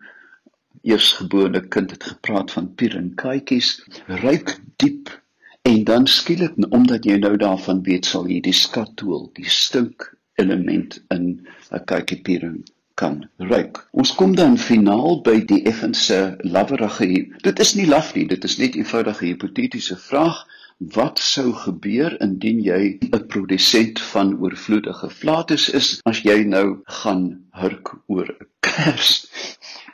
eersgebore 0.82 1.68
kind 1.68 1.92
het 1.92 2.04
gepraat 2.04 2.52
van 2.52 2.74
pierenkykies, 2.76 3.84
ruik 4.08 4.60
diep 4.76 5.23
en 5.64 5.84
dan 5.84 6.08
skielik 6.08 6.56
omdat 6.70 7.06
jy 7.08 7.18
nou 7.24 7.36
daarvan 7.40 7.82
weet 7.88 8.06
sal 8.06 8.28
jy 8.28 8.42
die 8.44 8.56
skatool, 8.56 9.30
die 9.38 9.48
stink 9.48 10.10
element 10.42 10.98
in 11.16 11.48
'n 11.72 11.84
kykiepering 11.92 12.58
kan 13.00 13.30
ruik. 13.38 13.80
Ons 13.92 14.12
kom 14.16 14.36
dan 14.36 14.58
finaal 14.58 15.22
by 15.26 15.38
die 15.52 15.62
effense 15.70 16.18
lawerige. 16.40 17.08
Dit 17.48 17.60
is 17.60 17.74
nie 17.76 17.88
laf 17.88 18.12
nie, 18.16 18.26
dit 18.28 18.44
is 18.44 18.58
net 18.58 18.76
'n 18.76 18.84
eenvoudige 18.84 19.26
hipotetiese 19.26 19.98
vraag. 19.98 20.44
Wat 20.78 21.20
sou 21.20 21.54
gebeur 21.54 22.22
indien 22.22 22.60
jy 22.60 23.00
'n 23.00 23.28
produsent 23.28 24.02
van 24.02 24.36
oorvloedige 24.40 25.10
flatus 25.10 25.70
is 25.70 26.00
as 26.04 26.22
jy 26.24 26.44
nou 26.44 26.82
gaan 26.84 27.48
hurk 27.52 27.96
oor 28.08 28.28
'n 28.28 28.48
kers 28.60 29.28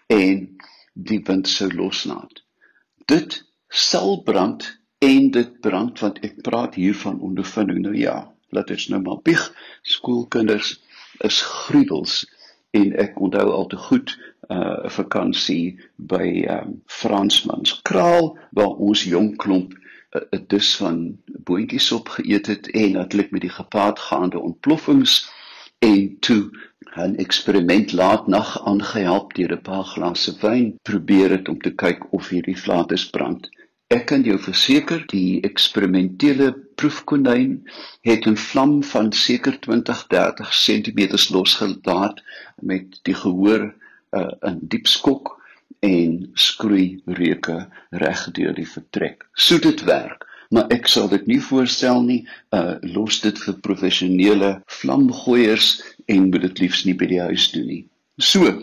en 0.07 0.57
die 0.93 1.21
wind 1.23 1.47
sou 1.47 1.69
loslaat? 1.69 2.43
Dit 3.05 3.45
sal 3.69 4.21
brand 4.23 4.78
en 4.99 5.31
dit 5.31 5.51
brand 5.61 5.99
want 5.99 6.19
ek 6.27 6.41
praat 6.43 6.75
hier 6.75 6.95
van 6.95 7.19
ondervinding. 7.23 7.79
Nou 7.85 7.95
ja, 7.95 8.17
laat 8.49 8.71
ons 8.75 8.87
nou 8.91 9.01
maar 9.01 9.21
bieg. 9.23 9.43
Skoolkinders 9.81 10.73
is 11.27 11.41
gruwels 11.41 12.25
en 12.75 12.91
ek 13.03 13.19
onthou 13.19 13.47
al 13.51 13.67
te 13.71 13.79
goed 13.87 14.15
'n 14.49 14.55
uh, 14.55 14.89
vakansie 14.89 15.79
by 15.95 16.45
um, 16.49 16.81
Fransmans 16.85 17.81
kraal 17.81 18.37
waar 18.57 18.75
ons 18.87 19.03
jong 19.03 19.35
klomp 19.37 19.73
uh, 19.73 20.21
dis 20.47 20.69
van 20.81 21.17
boontjies 21.49 21.91
opgeëet 21.91 22.47
het 22.47 22.69
en 22.71 22.91
natuurlik 22.91 23.31
met 23.31 23.41
die 23.41 23.55
gepaardgaande 23.57 24.39
ontploffings 24.39 25.29
en 25.79 26.17
toe 26.19 26.49
'n 26.95 27.15
eksperiment 27.25 27.91
laat 27.91 28.27
nag 28.27 28.65
aangehelp 28.65 29.33
deur 29.33 29.53
'n 29.53 29.61
paar 29.61 29.83
glase 29.83 30.33
wyn 30.41 30.77
probeer 30.81 31.29
het 31.29 31.49
om 31.49 31.59
te 31.61 31.73
kyk 31.75 32.13
of 32.13 32.29
hierdie 32.29 32.57
vlates 32.65 33.09
brand 33.09 33.49
Ek 33.89 34.03
kan 34.09 34.21
jou 34.21 34.35
verseker 34.37 34.99
die 35.09 35.39
eksperimentele 35.47 36.51
proefkonyn 36.77 37.55
het 38.05 38.27
'n 38.29 38.37
vlam 38.37 38.75
van 38.89 39.09
seker 39.19 39.57
20-30 39.65 40.51
cm 40.65 40.99
losgelaat 41.33 42.21
met 42.61 42.99
die 43.09 43.17
gehoor 43.23 43.65
uh, 44.13 44.29
in 44.49 44.59
diep 44.61 44.85
skok 44.87 45.33
en 45.79 46.29
skroei 46.33 47.01
reuke 47.05 47.57
reg 48.05 48.21
deur 48.37 48.53
die 48.53 48.69
vertrek. 48.75 49.25
So 49.33 49.57
dit 49.57 49.81
werk, 49.89 50.27
maar 50.53 50.69
ek 50.69 50.85
sal 50.87 51.09
dit 51.09 51.25
nie 51.25 51.41
voorstel 51.41 52.05
nie. 52.05 52.21
Uh 52.53 52.77
los 52.81 53.21
dit 53.25 53.41
vir 53.45 53.57
professionele 53.65 54.51
vlamgooiers 54.79 55.81
en 56.05 56.29
moet 56.29 56.45
dit 56.45 56.59
liefs 56.67 56.85
nie 56.85 56.93
by 56.93 57.09
die 57.09 57.25
huis 57.25 57.51
doen 57.57 57.67
nie. 57.73 57.85
So, 58.21 58.53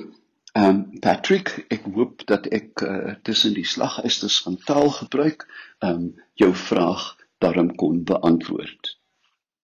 Ehm 0.56 0.68
um, 0.68 0.98
Patrick, 1.04 1.50
ek 1.68 1.82
hoop 1.92 2.22
dat 2.24 2.46
ek 2.48 2.80
uh, 2.80 3.12
tussen 3.28 3.52
die 3.52 3.66
slagysters 3.68 4.38
van 4.40 4.56
taal 4.64 4.88
gebruik, 4.88 5.44
ehm 5.84 5.92
um, 5.92 6.06
jou 6.40 6.54
vraag 6.56 7.02
daarom 7.44 7.74
kon 7.76 7.98
beantwoord. 8.08 8.94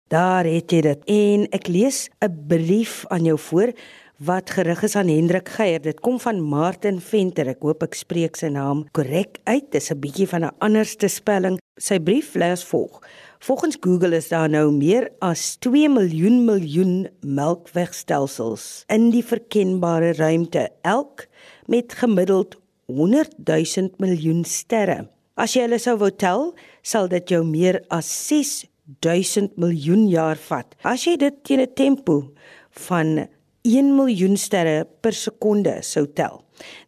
Daar 0.08 0.48
het 0.48 0.72
jy 0.72 0.80
dit. 0.86 1.04
En 1.12 1.44
ek 1.52 1.68
lees 1.68 2.08
'n 2.24 2.48
brief 2.48 3.04
aan 3.12 3.28
jou 3.28 3.36
voor 3.50 3.74
wat 4.18 4.50
gerig 4.50 4.82
is 4.84 4.96
aan 4.96 5.08
Hendrik 5.08 5.50
Geier. 5.50 5.82
Dit 5.82 6.00
kom 6.02 6.20
van 6.20 6.40
Martin 6.42 6.98
Venter. 7.02 7.52
Ek 7.54 7.62
hoop 7.62 7.84
ek 7.86 7.98
spreek 7.98 8.38
sy 8.40 8.50
naam 8.50 8.86
korrek 8.98 9.38
uit. 9.46 9.70
Dit 9.70 9.82
is 9.82 9.92
'n 9.92 10.00
bietjie 10.02 10.28
van 10.28 10.46
'n 10.46 10.56
anderste 10.60 11.08
spelling. 11.08 11.60
Sy 11.78 12.00
brief 12.00 12.34
lees 12.34 12.64
volg: 12.64 13.02
Volgens 13.40 13.78
Google 13.80 14.16
is 14.16 14.30
daar 14.30 14.50
nou 14.50 14.72
meer 14.72 15.10
as 15.20 15.58
2 15.58 15.90
miljoen 15.90 16.46
miljoen 16.46 17.08
melkwegstelsels 17.22 18.84
in 18.88 19.12
die 19.12 19.24
verkenbare 19.24 20.14
ruimte, 20.14 20.70
elk 20.82 21.28
met 21.68 21.94
gemiddeld 21.94 22.56
100 22.86 23.36
000 23.44 23.90
miljoen 23.98 24.44
sterre. 24.46 25.10
As 25.36 25.54
jy 25.54 25.62
hulle 25.62 25.78
sou 25.78 25.98
wou 25.98 26.10
tel, 26.10 26.56
sal 26.82 27.08
dit 27.08 27.30
jou 27.30 27.44
meer 27.44 27.84
as 27.90 28.28
6 28.28 28.66
000 29.02 29.50
miljoen 29.56 30.08
jaar 30.08 30.36
vat. 30.36 30.76
As 30.84 31.06
jy 31.06 31.18
dit 31.18 31.44
teen 31.44 31.60
'n 31.60 31.74
tempo 31.76 32.34
van 32.72 33.28
1 33.68 33.90
miljoen 33.98 34.38
sterre 34.40 34.86
per 35.04 35.12
sekonde 35.12 35.82
sou 35.84 36.06
tel. 36.16 36.40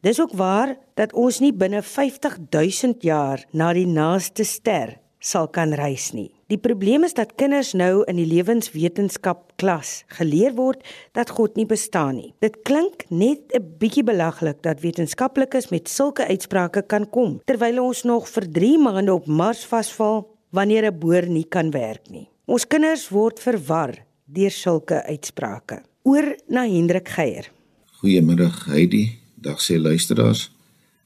Dis 0.06 0.20
ook 0.24 0.32
waar 0.40 0.78
dat 0.96 1.12
ons 1.12 1.42
nie 1.44 1.52
binne 1.52 1.82
50 1.84 2.38
000 2.56 3.04
jaar 3.04 3.44
na 3.52 3.74
die 3.76 3.88
naaste 3.88 4.46
ster 4.48 4.96
sal 5.20 5.50
kan 5.52 5.74
reis 5.76 6.14
nie. 6.16 6.30
Die 6.48 6.58
probleem 6.58 7.04
is 7.04 7.18
dat 7.18 7.36
kinders 7.36 7.74
nou 7.76 8.06
in 8.08 8.16
die 8.18 8.28
lewenswetenskap 8.30 9.58
klas 9.60 10.06
geleer 10.16 10.56
word 10.56 10.86
dat 11.18 11.34
God 11.36 11.60
nie 11.60 11.68
bestaan 11.68 12.16
nie. 12.22 12.32
Dit 12.40 12.64
klink 12.64 13.04
net 13.12 13.52
'n 13.54 13.76
bietjie 13.80 14.04
belaglik 14.04 14.64
dat 14.64 14.80
wetenskaplikes 14.80 15.70
met 15.72 15.90
sulke 15.90 16.24
uitsprake 16.24 16.88
kan 16.88 17.06
kom 17.10 17.42
terwyl 17.46 17.84
ons 17.84 18.04
nog 18.04 18.30
vir 18.30 18.48
3 18.48 18.78
maande 18.80 19.14
op 19.14 19.28
Mars 19.28 19.66
vasval 19.66 20.28
wanneer 20.52 20.86
'n 20.86 21.00
boor 21.00 21.28
nie 21.28 21.46
kan 21.46 21.72
werk 21.72 22.10
nie. 22.10 22.30
Ons 22.48 22.66
kinders 22.66 23.10
word 23.10 23.40
verwar 23.40 23.94
deur 24.26 24.52
sulke 24.52 25.04
uitsprake. 25.04 25.89
Oor 26.10 26.26
na 26.50 26.64
Hendrik 26.66 27.12
Geier. 27.14 27.52
Goeiemiddag 28.00 28.64
Heidi, 28.72 29.20
dag 29.38 29.60
sê 29.62 29.76
luisteraars. 29.78 30.48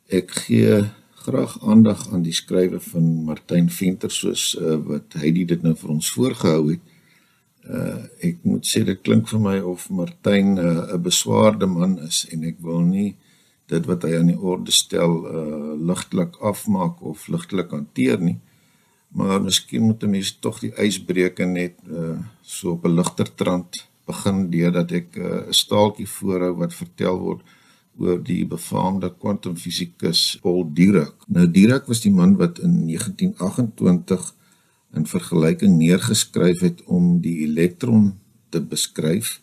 Ek 0.07 0.31
gee 0.45 0.77
graag 1.25 1.57
aandag 1.67 2.05
aan 2.13 2.23
die 2.23 2.35
skrywe 2.35 2.79
van 2.85 3.09
Martin 3.27 3.67
Venter 3.67 4.13
soos 4.15 4.53
uh, 4.55 4.77
wat 4.87 5.17
hy 5.19 5.33
dit 5.41 5.65
nou 5.65 5.73
vir 5.81 5.91
ons 5.97 6.13
voorgehou 6.15 6.63
het. 6.69 6.87
Uh 7.67 7.99
ek 8.29 8.47
moet 8.47 8.71
sê 8.71 8.85
dit 8.87 9.03
klink 9.03 9.27
vir 9.33 9.43
my 9.43 9.57
of 9.73 9.89
Martin 9.91 10.55
eh, 10.55 10.71
'n 10.71 10.95
uh, 10.95 11.03
beswaarde 11.09 11.67
man 11.67 11.99
is 12.07 12.23
en 12.31 12.47
ek 12.47 12.63
wil 12.63 12.83
nie 12.87 13.15
dit 13.67 13.85
wat 13.91 14.07
hy 14.07 14.15
aan 14.21 14.31
die 14.31 14.39
orde 14.39 14.71
stel 14.71 15.19
uh 15.27 15.75
ligtelik 15.91 16.39
afmaak 16.39 17.03
of 17.03 17.27
ligtelik 17.27 17.75
hanteer 17.75 18.19
nie. 18.23 18.39
Maar 19.11 19.41
miskien 19.43 19.83
moet 19.83 20.03
'n 20.03 20.15
mens 20.15 20.37
tog 20.39 20.63
die 20.63 20.75
ysbreuke 20.79 21.45
net 21.45 21.75
uh 21.91 22.19
so 22.41 22.77
op 22.79 22.85
'n 22.85 22.95
ligter 22.95 23.35
trant 23.35 23.87
begin 24.05 24.49
deurdat 24.49 24.91
ek 24.91 25.17
'n 25.17 25.21
uh, 25.21 25.51
staaltjie 25.51 26.07
voorhou 26.07 26.53
wat 26.61 26.73
vertel 26.73 27.19
word 27.19 27.41
oor 27.99 28.23
die 28.23 28.45
befaamde 28.45 29.11
kwantumfisikus 29.21 30.39
Paul 30.41 30.65
Dirac. 30.73 31.13
Nou 31.27 31.45
Dirac 31.51 31.87
was 31.87 32.01
die 32.01 32.11
man 32.11 32.35
wat 32.37 32.59
in 32.59 32.87
1928 32.87 34.33
'n 34.93 35.05
vergelyking 35.05 35.77
neergeskryf 35.77 36.59
het 36.59 36.83
om 36.85 37.21
die 37.21 37.45
elektron 37.47 38.13
te 38.49 38.61
beskryf. 38.61 39.41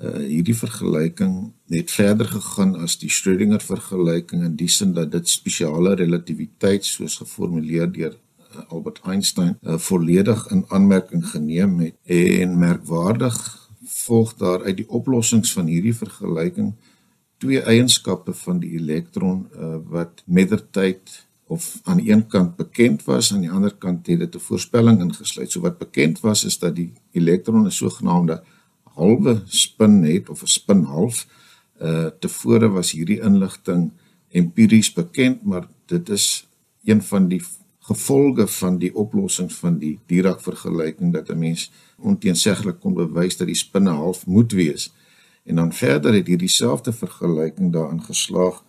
Uh 0.00 0.20
hierdie 0.28 0.56
vergelyking 0.56 1.52
het 1.72 1.90
verder 1.90 2.28
gegaan 2.28 2.76
as 2.76 2.98
die 3.00 3.10
Schrödinger 3.10 3.60
vergelyking 3.60 4.44
in 4.44 4.56
die 4.56 4.68
sin 4.68 4.92
dat 4.92 5.12
dit 5.12 5.28
spesiale 5.28 5.94
relativiteit 5.94 6.84
soos 6.84 7.16
geformuleer 7.16 7.92
deur 7.92 8.12
uh, 8.12 8.60
Albert 8.68 9.00
Einstein 9.04 9.56
uh, 9.62 9.78
volledig 9.78 10.46
in 10.50 10.64
aanmerking 10.68 11.24
geneem 11.28 11.78
het 11.80 11.96
en 12.04 12.58
merkwaardig 12.58 13.65
volg 14.06 14.34
daar 14.40 14.64
uit 14.64 14.76
die 14.76 14.88
oplossings 14.88 15.52
van 15.52 15.66
hierdie 15.66 15.94
vergelyking 15.96 16.74
twee 17.42 17.60
eienskappe 17.60 18.32
van 18.34 18.60
die 18.62 18.76
elektron 18.78 19.46
uh, 19.52 19.76
wat 19.92 20.22
mettertyd 20.24 21.26
of 21.46 21.80
aan 21.84 22.00
die 22.00 22.10
een 22.10 22.26
kant 22.26 22.56
bekend 22.56 23.04
was 23.06 23.32
aan 23.32 23.44
die 23.44 23.50
ander 23.50 23.74
kant 23.78 24.06
het 24.06 24.18
dit 24.18 24.34
'n 24.34 24.46
voorspelling 24.48 25.00
ingesluit. 25.00 25.50
So 25.50 25.60
wat 25.60 25.78
bekend 25.78 26.20
was 26.20 26.44
is 26.44 26.58
dat 26.58 26.74
die 26.74 26.92
elektron 27.12 27.66
'n 27.66 27.70
sogenaamde 27.70 28.42
halwe 28.82 29.42
spin 29.46 30.02
het 30.04 30.28
of 30.28 30.42
'n 30.42 30.46
spin 30.46 30.82
half. 30.82 31.26
Uh 31.80 32.08
tevore 32.20 32.68
was 32.68 32.90
hierdie 32.90 33.20
inligting 33.20 33.92
empiries 34.28 34.92
bekend, 34.92 35.44
maar 35.44 35.68
dit 35.86 36.08
is 36.08 36.48
een 36.84 37.02
van 37.02 37.28
die 37.28 37.42
gevolge 37.78 38.46
van 38.46 38.78
die 38.78 38.94
oplossing 38.94 39.52
van 39.52 39.78
die 39.78 39.98
Dirac 40.06 40.40
vergelyking 40.40 41.12
dat 41.12 41.28
'n 41.28 41.38
mens 41.38 41.70
onteenseglik 41.96 42.80
kon 42.80 42.94
bewys 42.94 43.36
dat 43.36 43.46
die 43.46 43.56
spinne 43.56 43.90
half 43.90 44.26
moet 44.26 44.52
wees. 44.52 44.92
En 45.44 45.56
dan 45.56 45.72
verder 45.72 46.14
het 46.14 46.26
hierdie 46.26 46.50
selfde 46.50 46.92
vergelyking 46.92 47.72
daarin 47.72 48.02
geslaag 48.02 48.62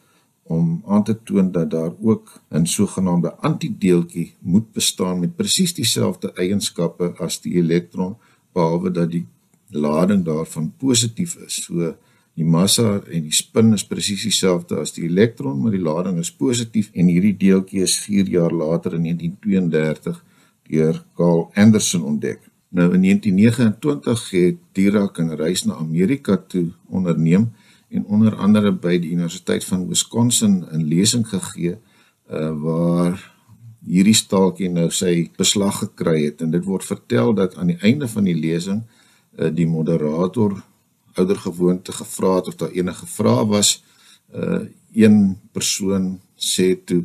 om 0.48 0.84
aan 0.88 1.04
te 1.04 1.18
toon 1.24 1.52
dat 1.52 1.70
daar 1.70 1.94
ook 2.00 2.42
'n 2.50 2.66
sogenaamde 2.66 3.36
antideeltjie 3.36 4.34
moet 4.40 4.72
bestaan 4.72 5.20
met 5.20 5.36
presies 5.36 5.74
dieselfde 5.74 6.34
eienskappe 6.34 7.14
as 7.18 7.42
die 7.42 7.54
elektron 7.54 8.18
behalwe 8.54 8.92
dat 8.92 9.12
die 9.12 9.26
lading 9.70 10.26
daarvan 10.26 10.74
positief 10.78 11.36
is. 11.36 11.64
So 11.64 11.96
die 12.34 12.46
massa 12.46 13.02
en 13.10 13.22
die 13.22 13.34
spin 13.34 13.74
is 13.74 13.86
presies 13.86 14.22
dieselfde 14.22 14.78
as 14.78 14.94
die 14.94 15.04
elektron, 15.04 15.62
maar 15.62 15.72
die 15.72 15.82
lading 15.82 16.20
is 16.20 16.32
positief 16.32 16.90
en 16.94 17.08
hierdie 17.08 17.38
deeltjie 17.38 17.82
is 17.82 18.00
4 18.00 18.30
jaar 18.30 18.52
later 18.52 18.94
in 18.94 19.02
1932 19.02 20.24
deur 20.70 21.06
Carl 21.16 21.52
Anderson 21.54 22.04
ontdek. 22.04 22.40
Nou 22.70 22.94
in 22.94 23.02
1929 23.02 24.30
het 24.30 24.56
Dirac 24.72 25.18
'n 25.18 25.36
reis 25.36 25.64
na 25.64 25.74
Amerika 25.74 26.38
toe 26.38 26.72
onderneem 26.86 27.54
en 27.88 28.06
onder 28.06 28.36
andere 28.36 28.72
by 28.72 29.00
die 29.00 29.12
Universiteit 29.12 29.66
van 29.66 29.88
Wisconsin 29.88 30.66
'n 30.72 30.84
lesing 30.84 31.28
gegee 31.28 31.78
uh, 32.32 32.62
waar 32.62 33.36
hierdie 33.86 34.14
staaltjie 34.14 34.70
nou 34.70 34.90
sy 34.92 35.32
beslag 35.36 35.78
gekry 35.78 36.26
het. 36.26 36.42
En 36.42 36.52
dit 36.52 36.64
word 36.64 36.86
vertel 36.86 37.34
dat 37.34 37.56
aan 37.56 37.68
die 37.68 37.80
einde 37.80 38.08
van 38.08 38.24
die 38.24 38.36
lesing 38.36 38.82
uh, 39.40 39.50
die 39.54 39.68
moderator 39.68 40.64
ouer 41.14 41.38
gewoonte 41.38 41.92
gevra 41.92 42.36
het 42.36 42.48
of 42.48 42.56
daar 42.56 42.72
enige 42.72 43.06
vrae 43.06 43.46
was. 43.46 43.84
Uh 44.36 44.60
een 44.94 45.38
persoon 45.52 46.20
sê 46.36 46.84
toe 46.86 47.04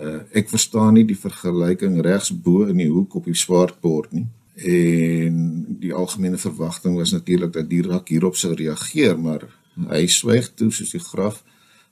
uh 0.00 0.20
ek 0.32 0.48
verstaan 0.48 0.94
nie 0.94 1.04
die 1.04 1.18
vergelyking 1.18 2.00
regs 2.00 2.30
bo 2.42 2.64
in 2.64 2.76
die 2.76 2.90
hoek 2.90 3.14
op 3.14 3.24
die 3.24 3.34
swartbord 3.34 4.12
nie 4.12 4.26
en 4.66 5.64
die 5.78 5.94
algemene 5.94 6.38
verwagting 6.38 6.96
was 6.96 7.12
natuurlik 7.12 7.52
dat 7.52 7.68
die 7.70 7.82
rak 7.82 8.08
hierop 8.08 8.36
sou 8.36 8.54
reageer 8.54 9.18
maar 9.18 9.46
hy 9.86 10.06
swyg 10.06 10.50
toe 10.54 10.70
soos 10.74 10.90
die 10.90 11.02
graf 11.02 11.44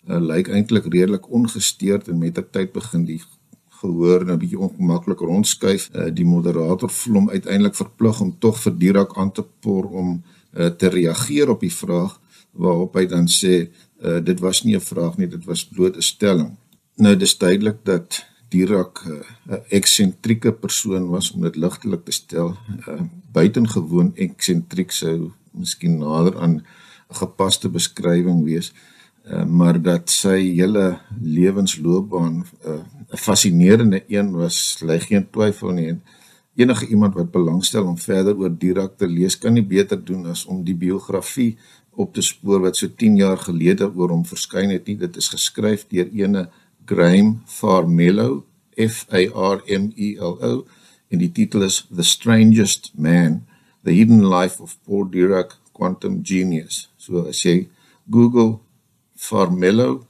uh, 0.09 0.19
lyk 0.19 0.49
eintlik 0.49 0.89
redelik 0.91 1.31
ongesteurd 1.31 2.09
en 2.09 2.19
met 2.19 2.39
'n 2.39 2.51
tyd 2.51 2.73
begin 2.73 3.05
die 3.05 3.23
gehoor 3.81 4.25
nou 4.25 4.37
'n 4.37 4.39
bietjie 4.39 4.59
ongemaklik 4.59 5.21
rondskuif. 5.21 5.89
Uh, 5.95 6.11
die 6.13 6.25
moderator 6.25 6.91
voel 6.91 7.15
hom 7.15 7.31
uiteindelik 7.31 7.75
verplig 7.75 8.21
om 8.21 8.37
tog 8.39 8.61
vir 8.61 8.75
die 8.79 8.93
rak 8.93 9.17
aan 9.17 9.33
te 9.33 9.45
por 9.61 9.85
om 9.91 10.23
uh, 10.57 10.67
te 10.67 10.89
reageer 10.89 11.51
op 11.51 11.61
die 11.61 11.73
vraag 11.73 12.21
waarop 12.53 12.95
hy 12.97 13.07
dan 13.07 13.29
sê 13.29 13.69
uh, 14.03 14.21
dit 14.25 14.41
was 14.41 14.63
nie 14.65 14.77
'n 14.77 14.81
vraag 14.81 15.17
nie 15.17 15.29
dit 15.29 15.45
was 15.45 15.65
bloot 15.65 15.97
'n 15.97 16.03
stelling. 16.03 16.57
Nou 16.97 17.17
dis 17.17 17.39
duidelik 17.39 17.85
dat 17.85 18.25
Dirac 18.49 19.03
eh, 19.07 19.11
'n 19.11 19.53
uh, 19.53 19.59
eksentrieke 19.69 20.53
persoon 20.53 21.09
was 21.09 21.33
om 21.33 21.43
dit 21.43 21.57
ligtelik 21.57 22.05
te 22.05 22.13
stel. 22.13 22.57
Uh, 22.89 23.01
buitengewoon 23.33 24.13
eksentriek 24.15 24.91
sou 24.91 25.33
miskien 25.51 25.99
nader 25.99 26.39
aan 26.39 26.55
'n 26.55 26.65
gepaste 27.23 27.69
beskrywing 27.69 28.45
wees. 28.45 28.73
Uh, 29.27 29.45
maar 29.45 29.83
dat 29.83 30.11
sy 30.11 30.55
hele 30.55 31.01
lewensloopbaan 31.23 32.35
'n 32.37 32.47
uh, 32.67 33.19
fascinerende 33.19 34.05
een 34.09 34.31
was, 34.31 34.79
lê 34.83 34.99
geen 35.01 35.27
twyfel 35.31 35.71
nie. 35.71 35.89
En 35.89 36.03
enige 36.55 36.87
iemand 36.87 37.15
wat 37.15 37.31
belangstel 37.31 37.85
om 37.85 37.99
verder 37.99 38.37
oor 38.37 38.59
Dirac 38.59 38.97
te 38.97 39.09
lees, 39.09 39.39
kan 39.39 39.53
nie 39.53 39.67
beter 39.67 40.05
doen 40.05 40.27
as 40.27 40.45
om 40.45 40.65
die 40.65 40.75
biografie 40.75 41.57
op 41.91 42.15
te 42.15 42.23
spoor 42.23 42.61
wat 42.61 42.77
so 42.77 42.89
10 42.89 43.17
jaar 43.17 43.39
gelede 43.39 43.89
oor 43.95 44.13
hom 44.13 44.25
verskyn 44.25 44.71
het 44.71 44.87
nie. 44.87 44.97
Dit 44.97 45.17
is 45.17 45.29
geskryf 45.33 45.87
deur 45.89 46.09
ene 46.13 46.49
Graham 46.87 47.43
Farmelo 47.47 48.45
F 48.77 49.07
A 49.11 49.27
R 49.35 49.63
M 49.67 49.93
E 49.97 50.17
L 50.19 50.39
O 50.41 50.65
en 51.11 51.23
die 51.23 51.33
titel 51.33 51.63
is 51.67 51.85
The 51.91 52.05
Strangest 52.07 52.93
Man 52.95 53.43
The 53.85 53.93
Hidden 53.93 54.25
Life 54.27 54.63
of 54.63 54.77
Paul 54.87 55.07
Dirac 55.11 55.57
Quantum 55.73 56.23
Genius. 56.23 56.89
So 56.99 57.27
as 57.29 57.45
jy 57.45 57.69
Google 58.11 58.61
Farmelo 59.15 60.07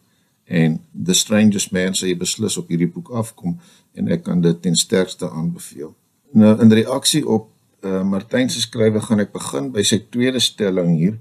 en 0.46 0.80
The 0.92 1.14
Strangest 1.14 1.72
Man 1.72 1.96
sê 1.96 2.12
jy 2.12 2.18
beslis 2.20 2.56
op 2.60 2.70
hierdie 2.70 2.90
boek 2.90 3.10
afkom 3.12 3.58
en 3.96 4.12
ek 4.12 4.24
kan 4.28 4.40
dit 4.44 4.58
ten 4.62 4.76
sterkste 4.78 5.28
aanbeveel. 5.28 5.92
Nou 6.36 6.52
in 6.62 6.72
reaksie 6.72 7.24
op 7.26 7.50
uh, 7.82 8.02
Martin 8.06 8.50
se 8.52 8.62
skrywe 8.64 9.02
gaan 9.04 9.24
ek 9.24 9.32
begin 9.34 9.72
by 9.74 9.84
sy 9.86 10.00
tweede 10.10 10.42
stelling 10.42 10.94
hier. 10.96 11.16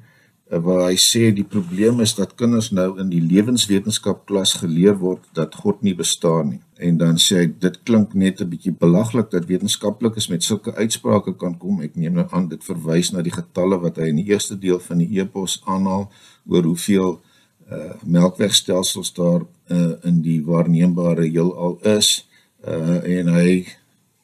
Eh, 0.45 0.59
waar 0.61 0.83
hy 0.91 0.97
sê 1.01 1.31
die 1.33 1.47
probleem 1.47 2.03
is 2.05 2.11
dat 2.13 2.35
kinders 2.37 2.67
nou 2.69 2.99
in 3.01 3.07
die 3.09 3.21
lewenswetenskap 3.21 4.27
klas 4.29 4.51
geleer 4.59 4.93
word 5.01 5.23
dat 5.33 5.55
God 5.57 5.81
nie 5.81 5.95
bestaan 5.97 6.51
nie. 6.51 6.61
En 6.77 6.99
dan 7.01 7.17
sê 7.17 7.39
hy 7.39 7.47
dit 7.63 7.79
klink 7.87 8.13
net 8.13 8.41
'n 8.41 8.49
bietjie 8.49 8.75
belaglik 8.77 9.31
dat 9.31 9.47
wetenskaplikes 9.49 10.29
met 10.29 10.43
sulke 10.43 10.75
uitsprake 10.75 11.33
kan 11.37 11.57
kom. 11.57 11.81
Ek 11.81 11.95
neem 11.95 12.13
nou 12.13 12.27
aan 12.29 12.47
dit 12.47 12.63
verwys 12.63 13.11
na 13.11 13.21
die 13.21 13.33
getalle 13.33 13.79
wat 13.81 13.97
hy 13.97 14.09
in 14.13 14.21
die 14.21 14.29
eerste 14.29 14.59
deel 14.59 14.79
van 14.79 14.97
die 14.97 15.19
epos 15.19 15.63
aanhaal 15.65 16.11
oor 16.47 16.63
hoeveel 16.63 17.21
uh 17.71 17.93
melkwegstelsels 18.05 19.13
daar 19.13 19.41
uh 19.69 19.93
in 20.03 20.21
die 20.21 20.45
waarneembare 20.45 21.25
heelal 21.25 21.79
is. 21.81 22.27
Uh 22.61 23.01
en 23.17 23.27
hy 23.33 23.65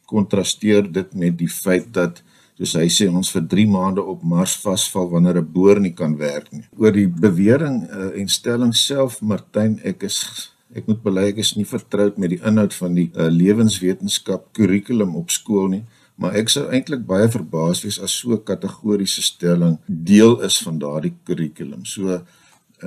kontrasteer 0.05 0.91
dit 0.91 1.13
met 1.15 1.37
die 1.37 1.49
feit 1.49 1.93
dat 1.93 2.21
soos 2.61 2.77
hy 2.77 2.89
sê 2.93 3.07
ons 3.09 3.31
vir 3.33 3.45
3 3.49 3.65
maande 3.73 4.03
op 4.05 4.21
Mars 4.21 4.53
vasval 4.61 5.07
wanneer 5.09 5.41
'n 5.41 5.51
boor 5.53 5.79
nie 5.79 5.93
kan 5.93 6.13
werk 6.17 6.51
nie. 6.53 6.63
Oor 6.77 6.91
die 6.91 7.07
bewering 7.07 7.89
uh, 7.89 8.11
en 8.19 8.27
stelling 8.27 8.73
self 8.75 9.21
Martin, 9.21 9.79
ek 9.83 10.03
is 10.03 10.51
ek 10.75 10.87
moet 10.87 11.01
bely 11.03 11.23
ek 11.29 11.37
is 11.37 11.55
nie 11.57 11.65
vertroud 11.65 12.17
met 12.17 12.29
die 12.29 12.43
inhoud 12.45 12.73
van 12.73 12.93
die 12.95 13.09
uh, 13.15 13.27
lewenswetenskap 13.27 14.53
kurrikulum 14.53 15.15
op 15.15 15.31
skool 15.31 15.67
nie, 15.67 15.83
maar 16.15 16.37
ek 16.37 16.49
sou 16.49 16.69
eintlik 16.69 17.03
baie 17.05 17.27
verbaas 17.27 17.81
wees 17.83 17.99
as 17.99 18.11
so 18.11 18.33
'n 18.33 18.45
kategoriese 18.45 19.21
stelling 19.21 19.79
deel 19.87 20.39
is 20.41 20.61
van 20.61 20.77
daardie 20.77 21.15
kurrikulum. 21.25 21.85
So 21.85 22.13
uh, 22.13 22.21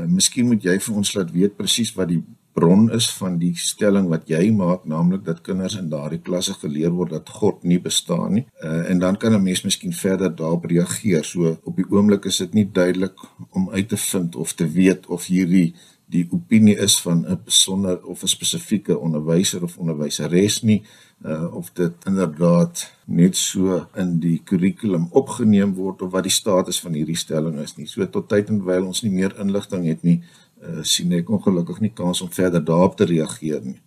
miskien 0.06 0.46
moet 0.46 0.62
jy 0.62 0.78
vir 0.78 0.94
ons 0.94 1.14
laat 1.14 1.30
weet 1.32 1.56
presies 1.56 1.92
wat 1.96 2.08
die 2.08 2.22
bron 2.54 2.90
is 2.94 3.08
van 3.18 3.38
die 3.38 3.52
stelling 3.58 4.06
wat 4.12 4.28
jy 4.30 4.44
maak 4.54 4.84
naamlik 4.86 5.24
dat 5.26 5.42
kinders 5.46 5.74
in 5.78 5.88
daardie 5.90 6.20
klasse 6.22 6.54
geleer 6.60 6.92
word 6.94 7.10
dat 7.16 7.32
God 7.40 7.64
nie 7.66 7.80
bestaan 7.82 8.38
nie. 8.38 8.44
Uh, 8.62 8.84
en 8.90 9.02
dan 9.02 9.18
kan 9.18 9.34
'n 9.34 9.42
mens 9.42 9.64
miskien 9.64 9.92
verder 9.92 10.30
daarop 10.30 10.64
reageer. 10.64 11.24
So 11.24 11.58
op 11.64 11.76
die 11.76 11.88
oomblik 11.90 12.24
is 12.24 12.36
dit 12.36 12.54
nie 12.54 12.68
duidelik 12.72 13.18
om 13.50 13.70
uit 13.70 13.88
te 13.88 13.96
vind 13.96 14.36
of 14.36 14.52
te 14.52 14.68
weet 14.68 15.06
of 15.06 15.26
hierdie 15.26 15.74
die 16.06 16.28
opinie 16.30 16.76
is 16.76 17.00
van 17.00 17.24
'n 17.26 17.40
besonder 17.44 18.04
of 18.04 18.22
'n 18.22 18.26
spesifieke 18.26 18.98
onderwyser 18.98 19.62
of 19.62 19.78
onderwyseres 19.78 20.62
nie 20.62 20.82
uh, 21.24 21.54
of 21.54 21.72
dit 21.72 21.92
inderdaad 22.04 22.92
net 23.04 23.36
so 23.36 23.86
in 23.94 24.18
die 24.20 24.40
kurrikulum 24.44 25.08
opgeneem 25.10 25.74
word 25.74 26.02
of 26.02 26.10
wat 26.10 26.22
die 26.22 26.32
status 26.32 26.80
van 26.80 26.92
hierdie 26.92 27.16
stelling 27.16 27.58
is 27.58 27.76
nie. 27.76 27.86
So 27.86 28.08
tot 28.08 28.28
tyd 28.28 28.48
en 28.48 28.64
wyl 28.64 28.86
ons 28.86 29.02
nie 29.02 29.12
meer 29.12 29.34
inligting 29.40 29.86
het 29.86 30.02
nie, 30.02 30.20
uh, 30.20 30.43
sien 30.82 31.12
ek 31.12 31.30
ongelukkig 31.30 31.80
nie 31.80 31.92
kans 31.92 32.20
om 32.20 32.30
verder 32.32 32.64
daarop 32.64 32.96
te 32.96 33.04
reageer 33.04 33.60
nie. 33.64 33.80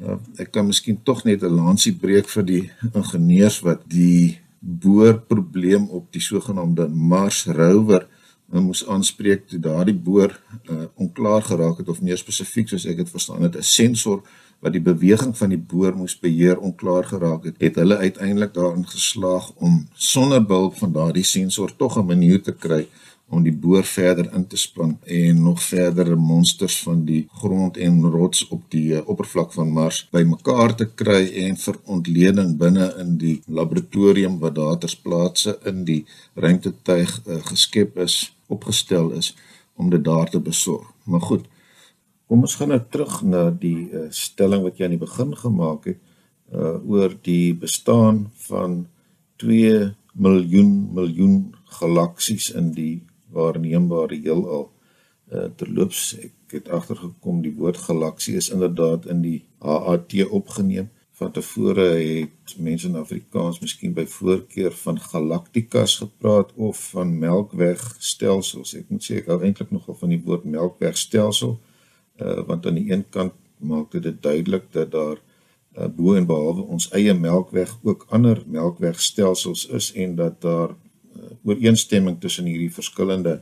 Uh, 0.00 0.16
ek 0.40 0.48
kan 0.54 0.64
miskien 0.64 0.96
tog 1.04 1.24
net 1.24 1.42
'n 1.42 1.52
lansie 1.52 1.92
breek 1.92 2.28
vir 2.28 2.42
die 2.42 2.70
ingenieurs 2.94 3.60
wat 3.60 3.82
die 3.84 4.38
boorprobleem 4.58 5.88
op 5.90 6.06
die 6.12 6.22
sogenaamde 6.22 6.88
Mars 6.88 7.44
rover 7.46 8.06
uh, 8.52 8.60
moes 8.60 8.86
aanspreek 8.88 9.48
toe 9.48 9.60
daardie 9.60 9.94
boor 9.94 10.32
uh, 10.70 10.86
onklaar 10.96 11.42
geraak 11.42 11.78
het 11.78 11.88
of 11.88 12.00
meer 12.00 12.16
spesifiek 12.16 12.68
soos 12.68 12.86
ek 12.86 13.02
dit 13.02 13.10
verstaan 13.10 13.42
het 13.42 13.56
'n 13.56 13.62
sensor 13.62 14.22
wat 14.62 14.72
die 14.72 14.80
beweging 14.80 15.36
van 15.36 15.50
die 15.50 15.60
boor 15.72 15.96
moes 15.96 16.16
beheer 16.18 16.58
onklaar 16.58 17.04
geraak 17.04 17.44
het 17.44 17.56
het 17.60 17.76
hulle 17.76 17.96
uiteindelik 17.96 18.54
daarin 18.54 18.86
geslaag 18.86 19.52
om 19.58 19.86
sonder 19.94 20.40
behulp 20.40 20.78
van 20.78 20.92
daardie 20.92 21.26
sensor 21.26 21.76
tog 21.76 21.98
'n 21.98 22.06
manier 22.06 22.42
te 22.42 22.52
kry 22.52 22.86
om 23.32 23.44
die 23.46 23.54
boor 23.64 23.84
verder 23.88 24.28
in 24.36 24.44
te 24.46 24.58
span 24.60 24.98
en 25.18 25.38
nog 25.42 25.62
verdere 25.64 26.16
monsters 26.20 26.76
van 26.84 27.04
die 27.08 27.22
grond 27.40 27.78
en 27.80 28.02
rots 28.12 28.42
op 28.52 28.66
die 28.74 28.92
uh, 28.92 29.00
oppervlak 29.08 29.54
van 29.56 29.70
Mars 29.72 30.02
bymekaar 30.12 30.74
te 30.76 30.86
kry 31.02 31.22
en 31.46 31.56
vir 31.62 31.78
ontleding 31.96 32.50
binne 32.60 32.90
in 33.00 33.14
die 33.22 33.38
laboratorium 33.48 34.36
wat 34.42 34.58
daar 34.58 34.76
ter 34.82 34.92
plaatse 35.04 35.56
in 35.70 35.80
die 35.88 36.02
ruimtetuig 36.34 37.14
uh, 37.24 37.40
geskep 37.48 37.96
is, 38.04 38.18
opgestel 38.52 39.14
is 39.16 39.32
om 39.80 39.88
dit 39.90 40.04
daar 40.04 40.28
te 40.28 40.40
besorg. 40.40 40.90
Maar 41.08 41.24
goed. 41.30 41.46
Kom 42.28 42.44
ons 42.44 42.56
gaan 42.60 42.68
nou 42.74 42.80
terug 42.92 43.22
na 43.24 43.46
die 43.50 43.88
uh, 43.88 44.10
stelling 44.12 44.60
wat 44.66 44.76
jy 44.76 44.90
aan 44.90 44.96
die 44.98 45.06
begin 45.06 45.36
gemaak 45.36 45.88
het 45.88 46.00
uh 46.52 46.76
oor 46.84 47.14
die 47.24 47.54
bestaan 47.56 48.26
van 48.44 48.82
2 49.40 49.94
miljoen 50.12 50.72
miljoen 50.92 51.36
galaksies 51.78 52.50
in 52.52 52.74
die 52.76 53.00
waarneembare 53.32 54.18
heelal. 54.20 54.70
Uh 55.32 55.48
terloops, 55.56 56.12
ek 56.20 56.56
het 56.56 56.68
agtergekom 56.68 57.40
die 57.44 57.54
woord 57.56 57.78
galaksie 57.86 58.36
is 58.36 58.50
inderdaad 58.52 59.06
in 59.06 59.22
die 59.24 59.38
HAT 59.64 60.14
opgeneem. 60.28 60.90
Van 61.16 61.32
tevore 61.32 61.86
het 61.96 62.54
mense 62.58 62.88
in 62.88 62.96
Afrikaans 62.98 63.60
miskien 63.60 63.92
by 63.94 64.04
voorkeur 64.08 64.72
van 64.84 64.98
galaktikas 65.00 65.96
gepraat 66.02 66.52
of 66.56 66.80
van 66.92 67.12
melkwegstelsels. 67.18 68.74
Ek 68.80 68.90
moet 68.90 69.04
sê 69.04 69.20
ek 69.20 69.30
hou 69.32 69.40
eintlik 69.40 69.70
nogal 69.72 69.96
van 70.00 70.12
die 70.12 70.22
woord 70.24 70.44
melkwegstelsel 70.44 71.58
uh 72.20 72.42
want 72.46 72.66
aan 72.66 72.76
die 72.76 72.90
een 72.92 73.04
kant 73.08 73.32
maak 73.56 73.92
dit 73.92 74.22
duidelik 74.22 74.72
dat 74.72 74.90
daar 74.90 75.18
uh, 75.78 75.86
bo 75.86 76.14
en 76.14 76.26
behalwe 76.26 76.62
ons 76.62 76.88
eie 76.92 77.14
melkweg 77.14 77.72
ook 77.82 78.06
ander 78.10 78.42
melkwegstelsels 78.46 79.66
is 79.66 79.92
en 79.92 80.16
dat 80.16 80.40
daar 80.40 80.74
ooreenstemming 81.44 82.20
tussen 82.20 82.48
hierdie 82.50 82.72
verskillende 82.72 83.40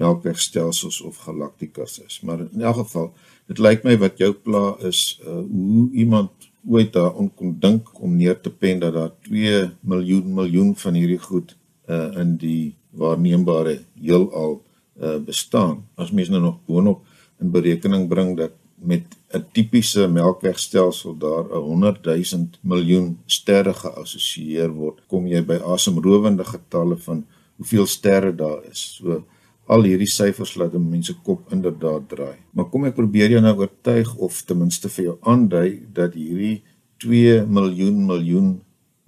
melkwegstelsels 0.00 1.00
of 1.00 1.18
galaktikas 1.26 1.98
is. 2.06 2.20
Maar 2.20 2.46
in 2.52 2.62
elk 2.62 2.76
geval, 2.82 3.12
dit 3.50 3.58
lyk 3.58 3.84
my 3.84 3.96
wat 4.00 4.20
jou 4.20 4.32
pla 4.32 4.76
is 4.86 5.20
uh, 5.26 5.42
hoe 5.50 5.88
iemand 5.92 6.50
ooit 6.68 6.92
daaraan 6.92 7.30
kon 7.34 7.54
dink 7.60 7.88
om 8.00 8.16
neer 8.16 8.40
te 8.40 8.52
pen 8.52 8.80
dat 8.80 8.94
daar 8.94 9.12
2 9.28 9.70
miljoen 9.80 10.34
miljoen 10.34 10.74
van 10.76 10.94
hierdie 10.94 11.20
goed 11.20 11.56
uh, 11.88 12.10
in 12.20 12.36
die 12.40 12.74
waarneembare 12.90 13.80
heelal 14.00 14.60
uh, 15.00 15.16
bestaan. 15.24 15.86
As 15.94 16.12
mens 16.12 16.28
nou 16.28 16.42
nog 16.42 16.58
boonop 16.66 17.06
in 17.40 17.50
berekening 17.50 18.08
bring 18.08 18.36
dat 18.36 18.52
met 18.76 19.16
'n 19.30 19.44
tipiese 19.54 20.08
melkwegstelsel 20.08 21.14
daar 21.18 21.44
'n 21.44 21.62
100 21.62 22.04
000 22.04 22.58
miljoen 22.60 23.18
sterre 23.26 23.74
geassosieer 23.74 24.70
word, 24.70 25.02
kom 25.06 25.26
jy 25.26 25.42
by 25.42 25.58
asemrowende 25.74 26.44
getalle 26.44 26.96
van 26.96 27.26
hoeveel 27.56 27.86
sterre 27.86 28.34
daar 28.34 28.64
is. 28.70 28.98
So 28.98 29.24
al 29.66 29.86
hierdie 29.86 30.10
syfers 30.10 30.56
laat 30.58 30.72
mense 30.72 31.14
kop 31.22 31.52
inderdaad 31.52 32.08
draai. 32.08 32.38
Maar 32.52 32.68
kom 32.72 32.84
ek 32.84 32.94
probeer 32.94 33.30
jou 33.30 33.40
nou 33.40 33.54
oortuig 33.58 34.16
of 34.16 34.42
ten 34.42 34.58
minste 34.58 34.88
vir 34.88 35.04
jou 35.04 35.16
aandui 35.22 35.86
dat 35.94 36.14
hierdie 36.14 36.62
2 37.04 37.46
miljoen 37.46 38.06
miljoen 38.06 38.48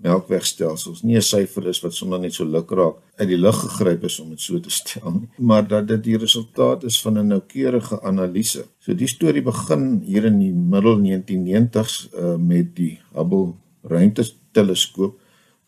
melkwegstelsels 0.02 1.02
nie 1.02 1.16
'n 1.16 1.22
syfer 1.22 1.66
is 1.68 1.80
wat 1.82 1.94
sommer 1.94 2.18
net 2.18 2.34
so 2.34 2.44
lukraak 2.44 2.96
uit 3.22 3.30
die 3.30 3.38
lug 3.38 3.58
gegryp 3.62 4.04
is 4.08 4.18
om 4.22 4.32
dit 4.34 4.42
so 4.42 4.58
te 4.62 4.70
stel 4.72 5.14
nie, 5.14 5.28
maar 5.38 5.64
dat 5.68 5.86
dit 5.88 6.02
die 6.10 6.18
resultaat 6.18 6.84
is 6.88 6.98
van 7.02 7.18
'n 7.18 7.32
noukeurige 7.34 8.00
analise. 8.02 8.64
So 8.78 8.94
die 8.94 9.08
storie 9.08 9.42
begin 9.42 10.02
hier 10.04 10.24
in 10.24 10.38
die 10.38 10.52
middel 10.52 10.98
1990s 10.98 12.08
uh, 12.12 12.36
met 12.36 12.74
die 12.76 12.98
Hubble 13.14 13.54
ruimteteleskoop 13.82 15.20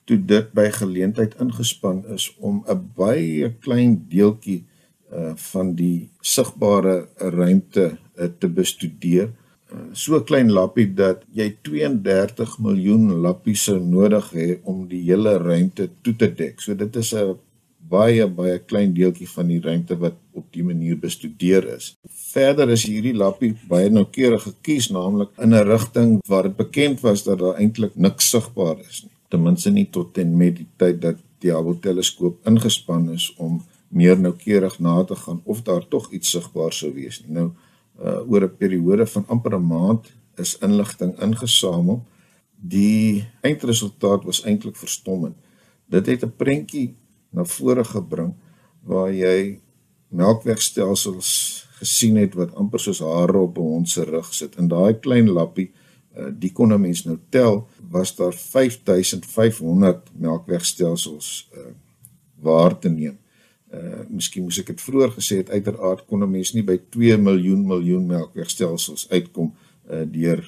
toe 0.04 0.18
dit 0.26 0.52
by 0.52 0.68
geleentheid 0.70 1.34
ingespan 1.40 2.04
is 2.14 2.34
om 2.38 2.64
'n 2.68 2.90
baie 2.96 3.54
klein 3.60 4.04
deeltjie 4.08 4.64
uh, 5.12 5.32
van 5.34 5.74
die 5.74 6.10
sigbare 6.20 7.08
ruimte 7.16 7.96
uh, 8.18 8.28
te 8.38 8.48
bestudeer 8.48 9.32
so 9.96 10.20
klein 10.26 10.50
lappie 10.52 10.86
dat 10.96 11.22
jy 11.34 11.48
32 11.66 12.58
miljoen 12.62 13.20
lappies 13.24 13.66
sou 13.68 13.78
nodig 13.80 14.26
hê 14.36 14.48
om 14.70 14.84
die 14.90 15.02
hele 15.06 15.36
ruimte 15.42 15.88
toe 16.04 16.14
te 16.18 16.28
dek. 16.30 16.60
So 16.62 16.74
dit 16.74 16.96
is 16.96 17.14
'n 17.14 17.36
baie 17.94 18.26
baie 18.38 18.58
klein 18.70 18.94
deeltjie 18.96 19.28
van 19.30 19.50
die 19.52 19.60
ruimte 19.62 19.96
wat 20.02 20.16
op 20.34 20.46
die 20.56 20.64
manier 20.66 20.98
bestudeer 21.00 21.66
is. 21.76 21.92
Verder 22.32 22.70
is 22.74 22.86
hierdie 22.88 23.14
lappie 23.14 23.52
baie 23.70 23.90
noukeurig 23.90 24.46
gekies, 24.48 24.90
naamlik 24.90 25.30
in 25.38 25.54
'n 25.54 25.66
rigting 25.68 26.10
waar 26.28 26.48
dit 26.48 26.56
bekend 26.56 27.00
was 27.00 27.24
dat 27.24 27.38
daar 27.38 27.58
eintlik 27.58 27.94
niks 27.96 28.30
sigbaar 28.30 28.78
is 28.80 29.02
nie. 29.02 29.12
Ten 29.28 29.42
minste 29.42 29.70
nie 29.70 29.88
tot 29.90 30.18
en 30.18 30.36
met 30.36 30.56
die 30.56 30.68
tyd 30.76 31.00
dat 31.02 31.16
die 31.40 31.52
Hubble 31.52 31.78
teleskoop 31.80 32.46
ingespan 32.46 33.10
is 33.12 33.34
om 33.36 33.62
meer 33.88 34.18
noukeurig 34.18 34.78
na 34.78 35.04
te 35.04 35.14
gaan 35.14 35.40
of 35.44 35.62
daar 35.62 35.88
tog 35.88 36.10
iets 36.10 36.30
sigbaar 36.30 36.72
sou 36.72 36.92
wees 36.94 37.20
nie. 37.22 37.34
Nou 37.34 37.50
uh, 38.02 38.30
oor 38.30 38.42
'n 38.44 38.56
periode 38.58 39.06
van 39.06 39.24
amper 39.28 39.54
'n 39.54 39.66
maand 39.66 40.12
is 40.36 40.58
inligting 40.58 41.20
ingesamel. 41.20 42.02
Die 42.56 43.24
eindresultaat 43.40 44.24
was 44.24 44.42
eintlik 44.44 44.76
verstommend. 44.76 45.36
Dit 45.86 46.06
het 46.06 46.24
'n 46.24 46.36
prentjie 46.36 46.94
na 47.34 47.44
vore 47.44 47.84
gebring 47.84 48.34
waar 48.84 49.12
jy 49.12 49.60
melkwegstelsels 50.08 51.30
gesien 51.80 52.16
het 52.16 52.34
wat 52.38 52.54
amper 52.54 52.80
soos 52.80 53.00
hare 53.00 53.38
op 53.38 53.58
'n 53.58 53.60
hond 53.60 53.88
se 53.88 54.04
rug 54.04 54.34
sit. 54.34 54.56
In 54.56 54.68
daai 54.68 54.94
klein 55.00 55.28
lappie, 55.28 55.72
uh, 56.16 56.30
die 56.38 56.52
kon 56.52 56.72
'n 56.72 56.80
mens 56.80 57.04
nou 57.04 57.18
tel, 57.28 57.68
was 57.90 58.16
daar 58.16 58.32
5500 58.32 60.10
melkwegstelsels 60.12 61.50
uh, 61.56 61.72
waar 62.40 62.78
te 62.78 62.88
neem 62.88 63.18
uh 63.74 64.04
miskien 64.08 64.44
moes 64.46 64.58
ek 64.60 64.72
dit 64.72 64.82
vroeër 64.86 65.12
gesê 65.16 65.40
het 65.42 65.50
uiteraard 65.50 66.04
kon 66.06 66.22
'n 66.22 66.30
mens 66.30 66.52
nie 66.54 66.62
by 66.62 66.76
2 66.96 67.16
miljoen 67.18 67.66
miljoen 67.66 68.06
melkwegstelsels 68.06 69.08
uitkom 69.10 69.54
uh 69.90 70.04
deur 70.16 70.40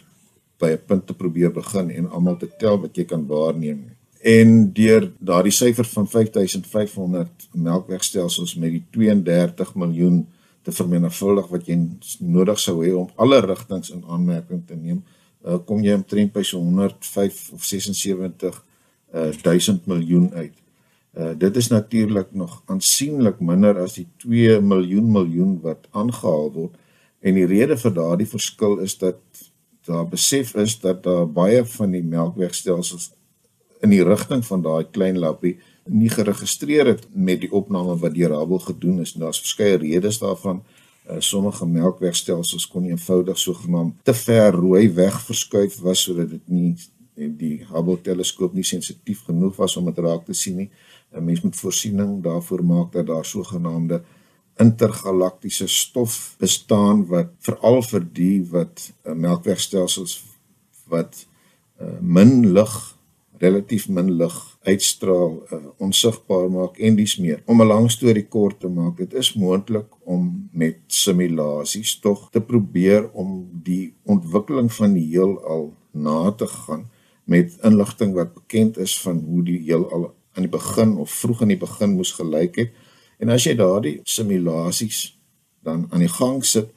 by 0.61 0.70
'n 0.75 0.85
punt 0.87 1.07
te 1.07 1.14
probeer 1.14 1.53
begin 1.53 1.90
en 1.90 2.11
almal 2.11 2.37
te 2.37 2.49
tel 2.59 2.81
wat 2.81 2.96
jy 2.96 3.05
kan 3.05 3.27
waarneem 3.27 3.95
en 4.26 4.54
deur 4.74 5.10
daardie 5.18 5.54
syfer 5.54 5.86
van 5.86 6.08
5500 6.10 7.48
melkwegstelsels 7.52 8.56
met 8.58 8.74
die 8.74 8.84
32 8.96 9.74
miljoen 9.78 10.24
te 10.66 10.74
vermenigvuldig 10.74 11.46
wat 11.52 11.68
jy 11.70 11.76
nodig 12.18 12.58
sou 12.58 12.80
hê 12.82 12.90
om 12.96 13.06
alle 13.22 13.38
rigtings 13.44 13.92
in 13.94 14.02
aanmerking 14.10 14.64
te 14.66 14.78
neem 14.78 15.04
uh 15.46 15.60
kom 15.68 15.84
jy 15.84 15.94
omtrent 15.94 16.32
by 16.34 16.42
so 16.42 16.58
105 16.58 17.42
of 17.54 17.64
76 17.64 18.62
uh 19.14 19.30
1000 19.42 19.86
miljoen 19.86 20.32
uit. 20.34 20.56
Uh, 21.16 21.32
dit 21.38 21.56
is 21.56 21.68
natuurlik 21.68 22.32
nog 22.36 22.62
aansienlik 22.66 23.38
minder 23.40 23.78
as 23.80 23.94
die 23.96 24.08
2 24.20 24.58
miljoen 24.60 25.06
miljoen 25.12 25.54
wat 25.62 25.86
aangehaal 25.96 26.50
word. 26.52 26.74
En 27.24 27.38
die 27.38 27.46
rede 27.48 27.78
vir 27.80 27.94
daardie 27.96 28.28
verskil 28.28 28.82
is 28.84 28.98
dat 29.00 29.22
daar 29.86 30.04
besef 30.10 30.52
is 30.58 30.74
dat 30.82 31.04
daar 31.06 31.24
baie 31.30 31.62
van 31.64 31.94
die 31.94 32.02
melkwegstelsels 32.02 33.12
in 33.87 33.94
die 33.94 34.05
rigting 34.05 34.42
van 34.46 34.64
daai 34.64 34.87
klein 34.90 35.18
lappie 35.22 35.57
nie 35.87 36.11
geregistreer 36.11 36.90
het 36.90 37.07
met 37.14 37.40
die 37.44 37.53
opname 37.55 37.94
wat 38.03 38.14
deur 38.14 38.35
Hubble 38.35 38.59
gedoen 38.64 39.01
is. 39.05 39.14
Daar's 39.14 39.40
verskeie 39.40 39.79
redes 39.79 40.18
daarvan. 40.18 40.62
Uh, 41.07 41.20
sommige 41.22 41.66
melkwegstelsels 41.66 42.66
kon 42.66 42.88
eenvoudig 42.88 43.38
sogenaamd 43.38 43.94
te 44.03 44.14
ver 44.14 44.57
rooi 44.59 44.88
weg 44.94 45.20
verskuif 45.22 45.79
was 45.87 46.03
sodat 46.03 46.33
dit 46.35 46.49
nie 46.51 46.75
die 47.14 47.61
Hubble 47.70 48.01
teleskoop 48.03 48.57
nie 48.59 48.66
sensitief 48.66 49.22
genoeg 49.29 49.55
was 49.57 49.77
om 49.79 49.87
dit 49.87 50.03
raak 50.03 50.27
te 50.27 50.35
sien 50.35 50.57
nie. 50.64 50.70
'n 51.14 51.25
mens 51.25 51.40
moet 51.40 51.57
voorsiening 51.57 52.22
daarvoor 52.22 52.64
maak 52.64 52.92
dat 52.92 53.07
daar 53.07 53.25
sogenaamde 53.25 54.03
intergalaktiese 54.57 55.66
stof 55.66 56.35
bestaan 56.38 57.07
wat 57.07 57.31
veral 57.38 57.83
vir 57.83 58.05
die 58.12 58.42
wat 58.51 58.92
melkwegstelsels 59.03 60.25
wat 60.88 61.27
uh, 61.81 61.87
min 62.01 62.53
lig 62.53 62.95
relatief 63.38 63.88
min 63.88 64.11
lig 64.20 64.37
uitstraal 64.62 65.33
uh, 65.53 65.59
onsigbaar 65.79 66.51
maak 66.51 66.79
en 66.79 66.96
dis 66.96 67.16
meer 67.18 67.42
om 67.46 67.62
'n 67.62 67.66
lang 67.66 67.90
storie 67.90 68.27
kort 68.27 68.61
te 68.61 68.68
maak 68.68 68.96
dit 68.96 69.14
is 69.14 69.35
moontlik 69.35 69.88
om 70.05 70.49
met 70.53 70.79
simulasies 70.87 72.01
tog 72.01 72.31
te 72.31 72.40
probeer 72.40 73.11
om 73.12 73.49
die 73.62 73.94
ontwikkeling 74.05 74.72
van 74.72 74.94
die 74.94 75.09
heelal 75.14 75.75
na 75.92 76.31
te 76.31 76.46
gaan 76.46 76.87
met 77.25 77.59
inligting 77.62 78.14
wat 78.14 78.35
bekend 78.35 78.79
is 78.79 79.01
van 79.03 79.18
hoe 79.18 79.42
die 79.42 79.59
heelal 79.59 80.14
aan 80.37 80.46
die 80.46 80.53
begin 80.53 80.96
of 80.96 81.11
vroeg 81.11 81.42
in 81.42 81.55
die 81.55 81.61
begin 81.61 81.96
moes 81.96 82.12
gelyk 82.12 82.57
het. 82.61 82.72
En 83.18 83.33
as 83.33 83.46
jy 83.49 83.57
daardie 83.59 83.99
simulasies 84.05 85.16
dan 85.64 85.87
aan 85.90 86.05
die 86.05 86.12
gang 86.12 86.44
sit 86.44 86.70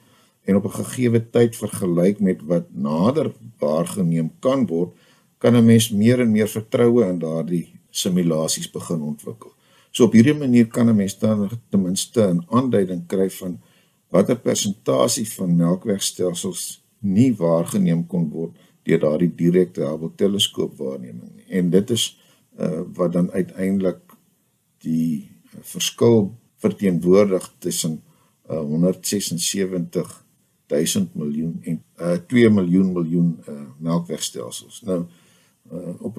en 0.48 0.56
op 0.56 0.66
'n 0.66 0.80
gegeewe 0.82 1.22
tyd 1.30 1.56
vergelyk 1.56 2.20
met 2.20 2.42
wat 2.42 2.66
nader 2.72 3.32
waargeneem 3.60 4.32
kan 4.40 4.66
word, 4.66 4.96
kan 5.40 5.56
'n 5.56 5.66
mens 5.66 5.90
meer 5.90 6.20
en 6.20 6.32
meer 6.32 6.48
vertroue 6.48 7.08
in 7.08 7.20
daardie 7.20 7.68
simulasies 7.90 8.72
begin 8.72 9.02
ontwikkel. 9.02 9.52
So 9.92 10.06
op 10.06 10.14
hierdie 10.14 10.38
manier 10.38 10.68
kan 10.68 10.90
'n 10.90 10.96
mens 10.96 11.18
dan 11.20 11.50
ten 11.70 11.82
minste 11.82 12.22
'n 12.22 12.44
aanduiding 12.50 13.08
kry 13.08 13.30
van 13.30 13.60
watter 14.10 14.38
persentasie 14.38 15.28
van 15.32 15.56
melkwegstelsels 15.56 16.84
nie 17.00 17.36
waargeneem 17.36 18.08
kon 18.08 18.30
word 18.30 18.58
deur 18.84 19.00
daardie 19.00 19.32
direkte 19.36 19.86
Hubble 19.86 20.12
teleskoop 20.16 20.78
waarneming 20.78 21.32
nie. 21.36 21.46
En 21.50 21.70
dit 21.70 21.90
is 21.90 22.20
uh, 22.60 22.82
wat 22.94 23.14
dan 23.14 23.32
uiteindelik 23.32 24.00
die 24.78 25.30
verskil 25.62 26.34
verteenwoordig 26.60 27.54
tussen 27.60 28.02
uh, 28.50 28.60
176 28.60 30.26
000 30.68 31.08
miljoen 31.14 31.60
en 31.64 31.84
uh, 32.02 32.18
2 32.28 32.50
miljoen 32.50 32.92
miljoen 32.94 33.38
uh, 33.50 33.62
melkwegstelsels. 33.78 34.82
Nou 34.82 35.06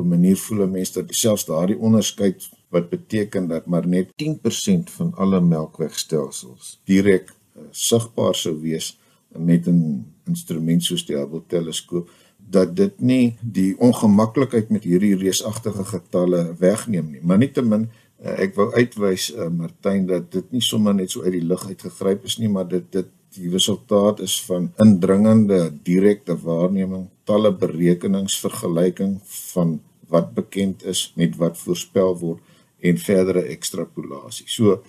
'n 0.03 0.09
manier 0.09 0.37
voel 0.37 0.65
'n 0.67 0.71
mens 0.71 0.93
dat 0.93 1.15
selfs 1.15 1.45
daardie 1.45 1.79
onderskeid 1.79 2.51
wat 2.69 2.89
beteken 2.89 3.49
dat 3.49 3.67
maar 3.67 3.87
net 3.87 4.09
10% 4.17 4.91
van 4.91 5.15
alle 5.15 5.41
melkwegstelsels 5.41 6.81
direk 6.85 7.31
uh, 7.31 7.63
sigbaar 7.71 8.35
sou 8.35 8.61
wees 8.61 8.99
met 9.29 9.67
'n 9.67 10.07
instrument 10.27 10.83
soos 10.85 11.07
die 11.07 11.17
Hubble 11.17 11.43
teleskoop 11.47 12.11
dat 12.51 12.77
dit 12.77 13.01
nie 13.01 13.37
die 13.41 13.79
ongemaklikheid 13.79 14.71
met 14.71 14.85
hierdie 14.85 15.17
reusagtige 15.17 15.85
getalle 15.85 16.55
wegneem 16.59 17.11
nie. 17.11 17.23
Maar 17.23 17.39
nietemin 17.39 17.87
uh, 17.87 18.35
ek 18.43 18.57
wou 18.59 18.71
uitwys 18.75 19.31
uh, 19.35 19.49
Martyn 19.49 20.07
dat 20.07 20.31
dit 20.33 20.53
nie 20.53 20.65
sommer 20.65 20.95
net 20.95 21.11
so 21.11 21.23
uit 21.23 21.37
die 21.39 21.47
lug 21.47 21.67
uitgegryp 21.69 22.25
is 22.25 22.39
nie, 22.39 22.49
maar 22.49 22.69
dit 22.69 22.93
dit 22.93 23.07
die 23.37 23.51
resultaat 23.51 24.21
is 24.25 24.41
van 24.43 24.73
indringende 24.83 25.71
direkte 25.87 26.35
waarneming, 26.35 27.07
talle 27.25 27.53
berekenings, 27.55 28.41
vergelyking 28.43 29.21
van 29.53 29.77
wat 30.11 30.35
bekend 30.35 30.85
is 30.85 31.11
met 31.17 31.37
wat 31.41 31.59
voorspel 31.59 32.17
word 32.21 32.41
en 32.81 32.99
verdere 32.99 33.45
ekstrapolasie. 33.53 34.49
So 34.49 34.81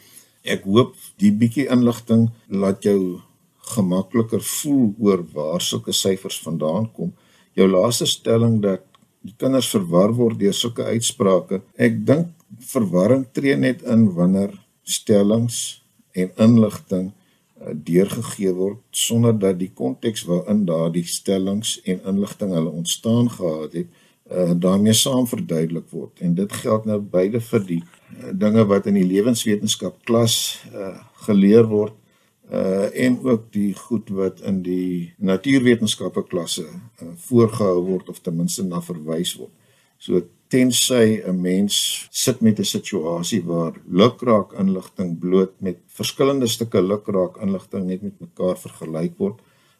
ek 0.44 0.64
hoop 0.66 0.96
die 1.22 1.32
bietjie 1.32 1.68
inligting 1.70 2.30
laat 2.50 2.86
jou 2.88 3.22
gemakliker 3.76 4.42
voel 4.42 4.88
oor 5.00 5.22
waar 5.34 5.62
sulke 5.62 5.94
syfers 5.94 6.40
vandaan 6.42 6.90
kom 6.96 7.12
jou 7.58 7.68
laaste 7.68 8.08
stelling 8.08 8.60
dat 8.64 8.84
die 9.22 9.34
kinders 9.38 9.70
verwar 9.74 10.14
word 10.18 10.40
deur 10.42 10.56
sulke 10.56 10.86
uitsprake. 10.88 11.62
Ek 11.78 12.00
dink 12.06 12.32
verwarring 12.72 13.28
tree 13.36 13.56
net 13.60 13.84
in 13.88 14.08
wanneer 14.16 14.54
stellings 14.84 15.82
en 16.18 16.32
inligting 16.42 17.12
uh, 17.12 17.74
deurgegee 17.74 18.54
word 18.56 18.82
sonder 18.96 19.36
dat 19.38 19.60
die 19.60 19.72
konteks 19.76 20.26
waarin 20.30 20.66
daardie 20.68 21.06
stellings 21.08 21.78
en 21.86 22.02
inligting 22.14 22.56
hulle 22.56 22.74
ontstaan 22.82 23.30
gehad 23.32 23.78
het, 23.78 24.01
uh, 24.32 24.52
daarmee 24.56 24.94
saam 24.94 25.28
verduidelik 25.28 25.90
word. 25.90 26.20
En 26.20 26.36
dit 26.36 26.54
geld 26.54 26.86
nou 26.86 27.00
beide 27.00 27.42
vir 27.42 27.66
die 27.66 27.82
uh, 27.84 28.32
dinge 28.34 28.66
wat 28.66 28.86
in 28.86 29.00
die 29.00 29.08
lewenswetenskap 29.08 29.98
klas 30.06 30.36
uh, 30.74 30.98
geleer 31.28 31.68
word 31.68 31.98
uh 32.52 32.90
en 33.00 33.14
ook 33.24 33.46
die 33.56 33.72
goed 33.76 34.10
wat 34.12 34.42
in 34.44 34.58
die 34.62 35.14
natuurwetenskappe 35.18 36.24
klasse 36.28 36.66
uh, 36.68 37.08
voorgehou 37.16 37.78
word 37.86 38.10
of 38.10 38.20
ten 38.20 38.36
minste 38.36 38.66
na 38.68 38.82
verwys 38.84 39.38
word. 39.40 39.54
So 39.98 40.20
tensy 40.52 41.22
'n 41.24 41.42
mens 41.42 42.08
sit 42.12 42.42
met 42.42 42.60
'n 42.60 42.64
situasie 42.64 43.42
waar 43.46 43.74
lukraak 43.88 44.52
inligting 44.54 45.20
bloot 45.20 45.54
met 45.62 45.78
verskillende 45.88 46.48
stukke 46.48 46.82
lukraak 46.82 47.38
inligting 47.38 47.86
net 47.86 48.02
met 48.02 48.20
mekaar 48.20 48.58
vergelyk 48.58 49.14
word, 49.18 49.40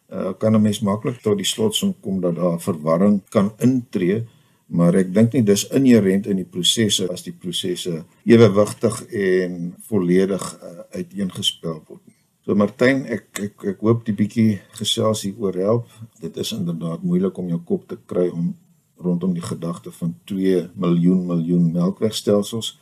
uh, 0.10 0.32
kan 0.40 0.56
'n 0.56 0.62
mens 0.62 0.80
maklik 0.80 1.22
tot 1.22 1.38
die 1.38 1.46
slotsom 1.46 1.94
kom 2.02 2.22
dat 2.22 2.36
daar 2.36 2.60
verwarring 2.60 3.22
kan 3.30 3.52
intree 3.60 4.24
maar 4.72 4.96
ek 4.96 5.12
dink 5.14 5.36
nie 5.36 5.44
dis 5.44 5.66
inherënt 5.76 6.30
in 6.32 6.40
die 6.40 6.48
prosesse 6.48 7.08
as 7.12 7.26
die 7.26 7.36
prosesse 7.36 8.06
ewewigtig 8.30 9.02
en 9.12 9.58
volledig 9.90 10.44
uh, 10.56 10.72
uiteengespel 10.96 11.82
word 11.90 12.02
nie. 12.06 12.16
So 12.42 12.56
Martyn, 12.58 13.04
ek 13.06 13.42
ek 13.44 13.66
ek 13.74 13.84
hoop 13.86 14.06
die 14.08 14.16
bietjie 14.18 14.62
gesels 14.80 15.26
hier 15.28 15.38
oor 15.44 15.58
help. 15.60 15.92
Dit 16.24 16.40
is 16.42 16.54
inderdaad 16.56 17.04
moeilik 17.06 17.38
om 17.38 17.52
jou 17.52 17.60
kop 17.68 17.84
te 17.90 18.00
kry 18.10 18.30
om 18.32 18.54
rondom 19.02 19.36
die 19.36 19.46
gedagte 19.46 19.92
van 19.94 20.16
2 20.30 20.64
miljoen 20.80 21.22
miljoen 21.28 21.68
melkwegstelsels. 21.76 22.74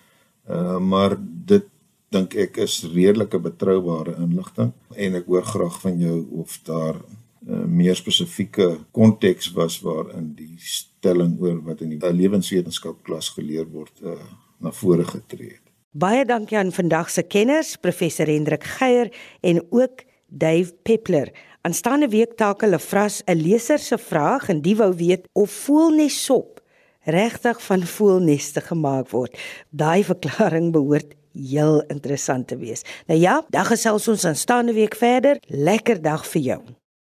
Uh 0.48 0.78
maar 0.80 1.18
dit 1.20 1.68
dink 2.14 2.36
ek 2.40 2.62
is 2.66 2.84
redelike 2.94 3.42
betroubare 3.42 4.16
inligting 4.22 4.72
en 4.96 5.18
ek 5.20 5.28
hoor 5.30 5.46
graag 5.46 5.82
van 5.84 6.00
jou 6.02 6.20
of 6.42 6.56
daar 6.70 7.02
uh, 7.48 7.64
meer 7.66 7.96
spesifieke 7.96 8.80
konteks 8.92 9.52
was 9.56 9.80
waarin 9.86 10.34
die 10.36 10.56
stelling 10.58 11.38
oor 11.42 11.62
wat 11.64 11.82
in 11.82 11.96
die 11.96 12.14
lewenswetenskap 12.14 13.04
klas 13.04 13.30
geleer 13.36 13.68
word 13.72 13.94
uh, 14.04 14.18
na 14.60 14.72
vore 14.72 15.06
getree 15.08 15.56
het. 15.56 15.66
Baie 15.92 16.26
dankie 16.26 16.58
aan 16.58 16.72
vandag 16.72 17.10
se 17.10 17.24
kenners, 17.24 17.76
professor 17.82 18.30
Hendrik 18.30 18.64
Geier 18.64 19.10
en 19.42 19.64
ook 19.70 20.04
Dave 20.28 20.74
Peppler. 20.84 21.32
Aanstaande 21.62 22.08
week 22.10 22.36
taak 22.38 22.62
hulle 22.62 22.80
vras 22.80 23.22
'n 23.26 23.36
leser 23.36 23.80
se 23.80 23.98
vraag 23.98 24.50
en 24.50 24.62
die 24.62 24.76
wou 24.76 24.94
weet 24.96 25.28
of 25.34 25.52
voelnessop 25.52 26.62
regtig 27.04 27.62
van 27.64 27.84
voelneste 27.84 28.62
gemaak 28.62 29.10
word. 29.10 29.38
Daai 29.70 30.04
verklaring 30.04 30.72
behoort 30.72 31.16
heel 31.34 31.82
interessant 31.88 32.48
te 32.48 32.58
wees. 32.58 32.82
Nou 33.08 33.20
ja, 33.20 33.46
dan 33.50 33.66
gesels 33.66 34.08
ons 34.08 34.26
aanstaande 34.26 34.74
week 34.74 34.96
verder. 34.96 35.40
Lekker 35.48 36.02
dag 36.02 36.28
vir 36.28 36.42
jou. 36.42 36.62